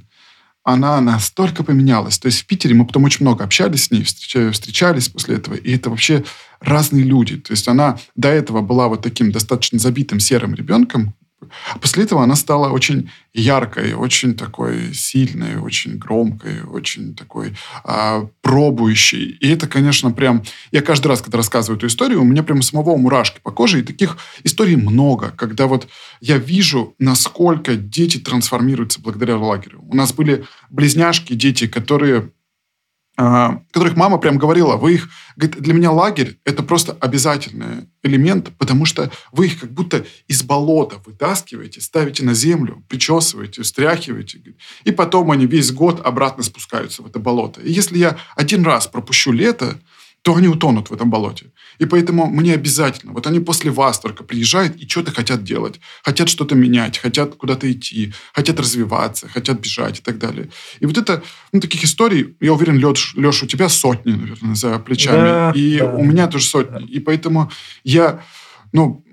[0.69, 2.19] она настолько поменялась.
[2.19, 5.77] То есть в Питере мы потом очень много общались с ней, встречались после этого, и
[5.77, 6.25] это вообще
[6.61, 7.37] разные люди.
[7.37, 11.15] То есть она до этого была вот таким достаточно забитым серым ребенком,
[11.81, 19.37] после этого она стала очень яркой, очень такой сильной, очень громкой, очень такой а, пробующей.
[19.41, 20.43] И это, конечно, прям...
[20.73, 23.81] Я каждый раз, когда рассказываю эту историю, у меня прям самого мурашки по коже.
[23.81, 25.89] И таких историй много, когда вот
[26.21, 29.83] я вижу, насколько дети трансформируются благодаря лагерю.
[29.87, 32.31] У нас были близняшки, дети, которые
[33.17, 38.85] которых мама прям говорила, вы их, говорит, для меня лагерь это просто обязательный элемент, потому
[38.85, 44.41] что вы их как будто из болота вытаскиваете, ставите на землю, причесываете, встряхиваете,
[44.85, 47.63] и потом они весь год обратно спускаются в это болото.
[47.63, 49.79] И если я один раз пропущу лето,
[50.21, 51.53] то они утонут в этом болоте.
[51.79, 55.81] И поэтому мне обязательно, вот они после вас только приезжают и что-то хотят делать.
[56.03, 60.49] Хотят что-то менять, хотят куда-то идти, хотят развиваться, хотят бежать и так далее.
[60.81, 61.23] И вот это,
[61.53, 65.17] ну, таких историй, я уверен, Леш, Леш у тебя сотни, наверное, за плечами.
[65.17, 66.87] Да, и да, у меня тоже сотни.
[66.87, 66.93] Да.
[66.93, 67.51] И поэтому
[67.85, 68.23] я,
[68.73, 69.05] ну,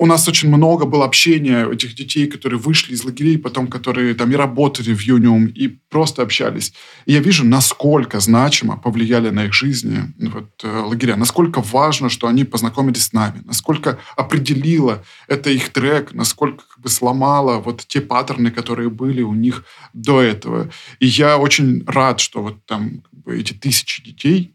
[0.00, 4.30] у нас очень много было общения этих детей, которые вышли из лагерей, потом которые там
[4.32, 6.72] и работали в Юниум, и просто общались.
[7.04, 12.28] И я вижу, насколько значимо повлияли на их жизни вот, э, лагеря, насколько важно, что
[12.28, 18.00] они познакомились с нами, насколько определило это их трек, насколько как бы сломало вот те
[18.00, 20.70] паттерны, которые были у них до этого.
[20.98, 24.54] И я очень рад, что вот там как бы, эти тысячи детей,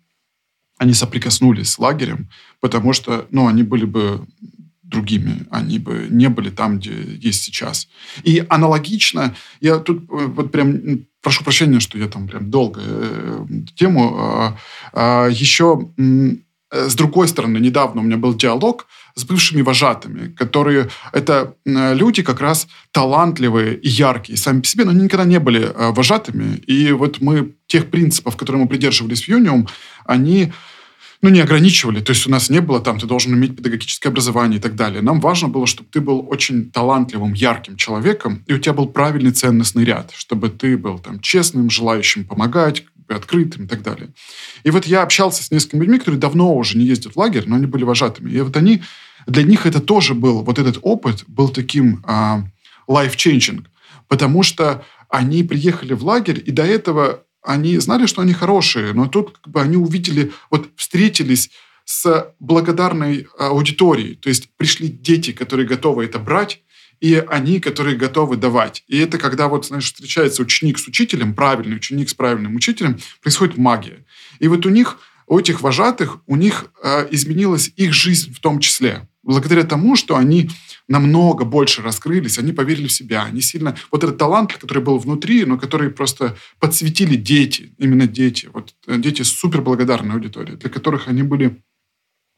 [0.80, 2.30] они соприкоснулись с лагерем,
[2.60, 4.26] потому что, ну, они были бы
[4.86, 7.88] другими, они бы не были там, где есть сейчас.
[8.24, 13.46] И аналогично, я тут э, вот прям прошу прощения, что я там прям долго э,
[13.76, 14.58] тему, а,
[14.94, 16.36] а, еще э,
[16.72, 22.42] с другой стороны, недавно у меня был диалог с бывшими вожатыми, которые это люди как
[22.42, 26.58] раз талантливые и яркие сами по себе, но они никогда не были вожатыми.
[26.68, 29.70] И вот мы тех принципов, которые мы придерживались в Юниум,
[30.06, 30.52] они
[31.22, 32.02] ну, не ограничивали.
[32.02, 35.02] То есть у нас не было там, ты должен иметь педагогическое образование и так далее.
[35.02, 39.32] Нам важно было, чтобы ты был очень талантливым, ярким человеком, и у тебя был правильный
[39.32, 44.10] ценностный ряд, чтобы ты был там честным, желающим помогать, открытым и так далее.
[44.64, 47.56] И вот я общался с несколькими людьми, которые давно уже не ездят в лагерь, но
[47.56, 48.32] они были вожатыми.
[48.32, 48.82] И вот они,
[49.28, 52.44] для них это тоже был, вот этот опыт был таким а,
[52.88, 53.66] life-changing,
[54.08, 59.08] потому что они приехали в лагерь, и до этого они знали, что они хорошие, но
[59.08, 61.52] тут как бы они увидели, вот встретились
[61.86, 64.16] с благодарной аудиторией.
[64.16, 66.62] То есть пришли дети, которые готовы это брать,
[67.00, 68.84] и они, которые готовы давать.
[68.88, 73.58] И это когда вот, знаешь, встречается ученик с учителем, правильный ученик с правильным учителем, происходит
[73.58, 74.06] магия.
[74.40, 78.60] И вот у них, у этих вожатых, у них э, изменилась их жизнь в том
[78.60, 79.08] числе.
[79.26, 80.50] Благодаря тому, что они
[80.88, 83.76] намного больше раскрылись, они поверили в себя, они сильно...
[83.92, 88.50] Вот этот талант, который был внутри, но который просто подсветили дети, именно дети.
[88.54, 91.64] Вот э, дети с суперблагодарной аудиторией, для которых они были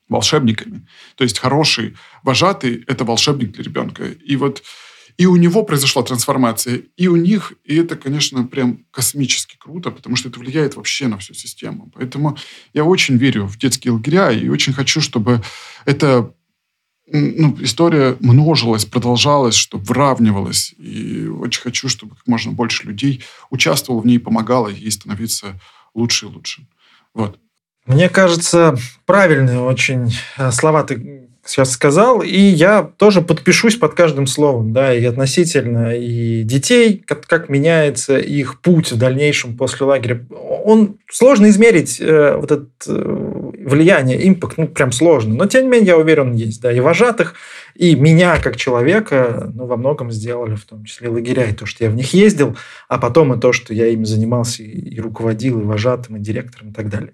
[0.07, 0.87] волшебниками.
[1.15, 4.05] То есть хороший вожатый– это волшебник для ребенка.
[4.05, 4.63] И вот
[5.17, 10.15] и у него произошла трансформация, и у них, и это, конечно, прям космически круто, потому
[10.15, 11.91] что это влияет вообще на всю систему.
[11.95, 12.37] Поэтому
[12.73, 15.41] я очень верю в детские лагеря и очень хочу, чтобы
[15.85, 16.31] эта
[17.11, 20.73] ну, история множилась, продолжалась, чтобы выравнивалась.
[20.77, 25.59] И очень хочу, чтобы как можно больше людей участвовало в ней, помогало ей становиться
[25.93, 26.67] лучше и лучше.
[27.13, 27.39] Вот.
[27.85, 34.27] Мне кажется, правильные очень э, слова ты сейчас сказал, и я тоже подпишусь под каждым
[34.27, 40.25] словом, да, и относительно и детей, как, как меняется их путь в дальнейшем после лагеря.
[40.65, 45.69] Он сложно измерить э, вот это э, влияние, импакт, ну, прям сложно, но тем не
[45.69, 47.35] менее, я уверен, есть, да, и вожатых,
[47.75, 51.83] и меня как человека, ну, во многом сделали, в том числе лагеря, и то, что
[51.83, 52.57] я в них ездил,
[52.87, 56.73] а потом и то, что я ими занимался и руководил, и вожатым, и директором, и
[56.73, 57.13] так далее.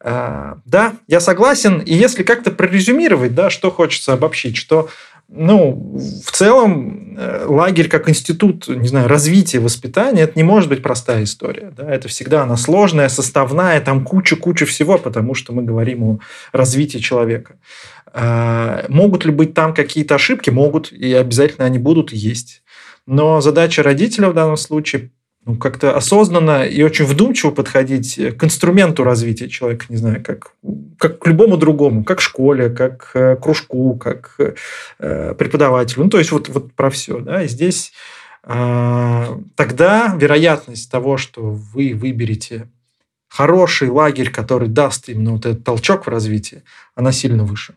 [0.00, 1.80] А, да, я согласен.
[1.80, 4.88] И если как-то прорезюмировать, да, что хочется обобщить, что
[5.28, 10.82] ну, в целом э, лагерь как институт, не знаю, развития, воспитания, это не может быть
[10.82, 11.70] простая история.
[11.76, 11.88] Да?
[11.88, 16.18] Это всегда она сложная, составная, там куча-куча всего, потому что мы говорим о
[16.52, 17.56] развитии человека.
[18.12, 20.48] А, могут ли быть там какие-то ошибки?
[20.48, 22.62] Могут, и обязательно они будут есть.
[23.06, 25.10] Но задача родителя в данном случае
[25.48, 30.52] ну, как-то осознанно и очень вдумчиво подходить к инструменту развития человека, не знаю, как,
[30.98, 34.54] как к любому другому, как школе, как к кружку, как к
[34.98, 36.04] э, преподавателю.
[36.04, 37.20] Ну, то есть вот, вот про все.
[37.20, 37.42] Да?
[37.42, 37.94] И здесь
[38.44, 39.24] э,
[39.56, 42.68] тогда вероятность того, что вы выберете
[43.30, 46.62] хороший лагерь, который даст именно вот этот толчок в развитии,
[46.94, 47.74] она сильно выше.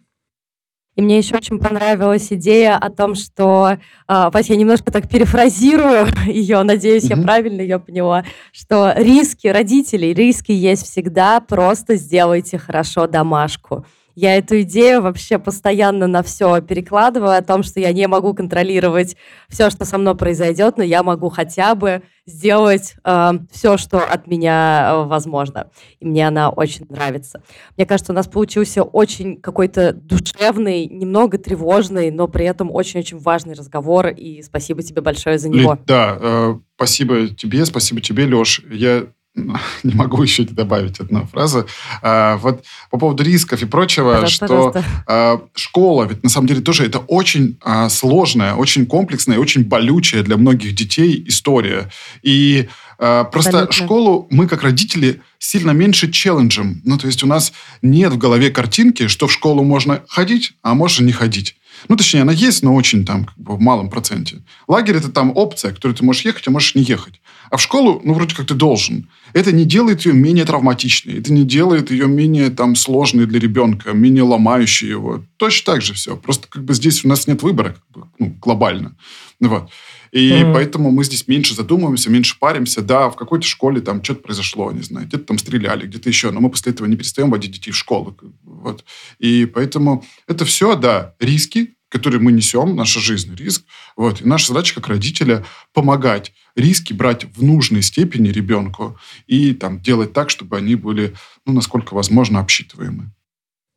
[1.01, 3.71] И мне еще очень понравилась идея о том, что,
[4.07, 7.17] э, Вась, я немножко так перефразирую ее, надеюсь, mm-hmm.
[7.17, 13.83] я правильно ее поняла, что риски родителей, риски есть всегда, просто сделайте хорошо домашку.
[14.15, 19.15] Я эту идею вообще постоянно на все перекладываю, о том, что я не могу контролировать
[19.49, 24.27] все, что со мной произойдет, но я могу хотя бы сделать э, все, что от
[24.27, 25.69] меня э, возможно.
[25.99, 27.41] И мне она очень нравится.
[27.77, 33.55] Мне кажется, у нас получился очень какой-то душевный, немного тревожный, но при этом очень-очень важный
[33.55, 34.07] разговор.
[34.07, 35.79] И спасибо тебе большое за него.
[35.85, 38.61] Да, э, спасибо тебе, спасибо тебе, Леш.
[38.69, 39.07] Я
[39.83, 41.65] не могу еще добавить одну фразу.
[42.01, 44.85] А, вот по поводу рисков и прочего, пожалуйста, что пожалуйста.
[45.07, 50.23] А, школа, ведь на самом деле тоже это очень а, сложная, очень комплексная, очень болючая
[50.23, 51.89] для многих детей история.
[52.21, 52.67] И
[52.97, 53.73] Просто Абсолютно.
[53.73, 56.83] школу мы, как родители, сильно меньше челленджем.
[56.85, 57.51] Ну, то есть у нас
[57.81, 61.55] нет в голове картинки, что в школу можно ходить, а можно не ходить.
[61.87, 64.43] Ну, точнее, она есть, но очень там как бы в малом проценте.
[64.67, 67.21] Лагерь– это там опция, которую ты можешь ехать, а можешь не ехать.
[67.49, 69.09] А в школу, ну, вроде как ты должен.
[69.33, 71.19] Это не делает ее менее травматичной.
[71.19, 75.23] Это не делает ее менее там сложной для ребенка, менее ломающей его.
[75.37, 76.15] Точно так же все.
[76.15, 78.95] Просто как бы здесь у нас нет выбора как бы, ну, глобально.
[79.39, 79.69] Вот.
[80.11, 80.53] И mm-hmm.
[80.53, 82.81] поэтому мы здесь меньше задумываемся, меньше паримся.
[82.81, 86.31] Да, в какой-то школе там что-то произошло, не знаю, где-то там стреляли, где-то еще.
[86.31, 88.17] Но мы после этого не перестаем водить детей в школу.
[88.43, 88.83] Вот.
[89.19, 93.63] И поэтому это все, да, риски, которые мы несем, наша жизнь, риск.
[93.95, 94.21] Вот.
[94.21, 98.97] И наша задача как родителя помогать риски брать в нужной степени ребенку
[99.27, 101.13] и там, делать так, чтобы они были,
[101.45, 103.11] ну, насколько возможно, обсчитываемы.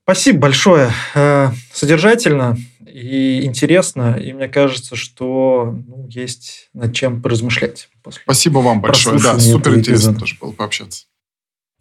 [0.05, 0.93] Спасибо большое.
[1.15, 4.17] Э, содержательно и интересно.
[4.17, 7.89] И мне кажется, что ну, есть над чем поразмышлять.
[8.03, 9.21] После Спасибо вам большое.
[9.21, 11.07] Да, супер интересно тоже было пообщаться.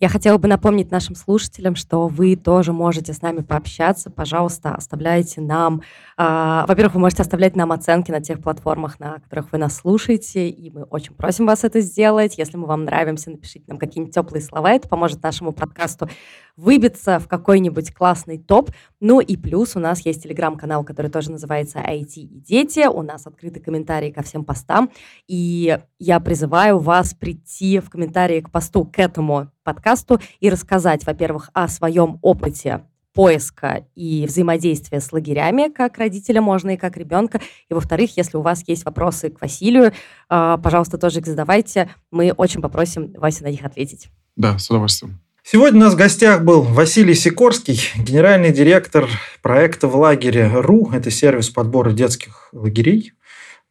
[0.04, 4.10] Я хотела бы напомнить нашим слушателям, что вы тоже можете с нами пообщаться.
[4.10, 5.82] Пожалуйста, оставляйте нам...
[6.18, 10.50] Э, во-первых, вы можете оставлять нам оценки на тех платформах, на которых вы нас слушаете,
[10.50, 12.38] и мы очень просим вас это сделать.
[12.38, 14.74] Если мы вам нравимся, напишите нам какие-нибудь теплые слова.
[14.74, 16.10] Это поможет нашему подкасту
[16.56, 18.72] выбиться в какой-нибудь классный топ.
[19.00, 22.88] Ну и плюс у нас есть телеграм-канал, который тоже называется IT и дети.
[22.88, 24.92] У нас открыты комментарии ко всем постам.
[25.28, 31.50] И я призываю вас прийти в комментарии к посту к этому подкасту и рассказать, во-первых,
[31.54, 32.84] о своем опыте
[33.14, 37.40] поиска и взаимодействия с лагерями, как родителя можно и как ребенка.
[37.70, 39.94] И, во-вторых, если у вас есть вопросы к Василию,
[40.30, 41.90] а, пожалуйста, тоже их задавайте.
[42.12, 44.10] Мы очень попросим Вася на них ответить.
[44.36, 45.20] Да, с удовольствием.
[45.44, 49.08] Сегодня у нас в гостях был Василий Сикорский, генеральный директор
[49.42, 50.92] проекта в лагере РУ.
[50.94, 53.14] Это сервис подбора детских лагерей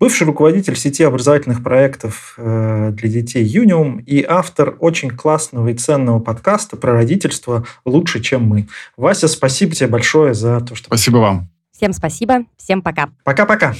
[0.03, 6.18] бывший руководитель сети образовательных проектов э, для детей «Юниум» и автор очень классного и ценного
[6.18, 8.66] подкаста про родительство «Лучше, чем мы».
[8.97, 10.87] Вася, спасибо тебе большое за то, что...
[10.87, 11.49] Спасибо вам.
[11.70, 13.11] Всем спасибо, всем пока.
[13.23, 13.77] Пока-пока.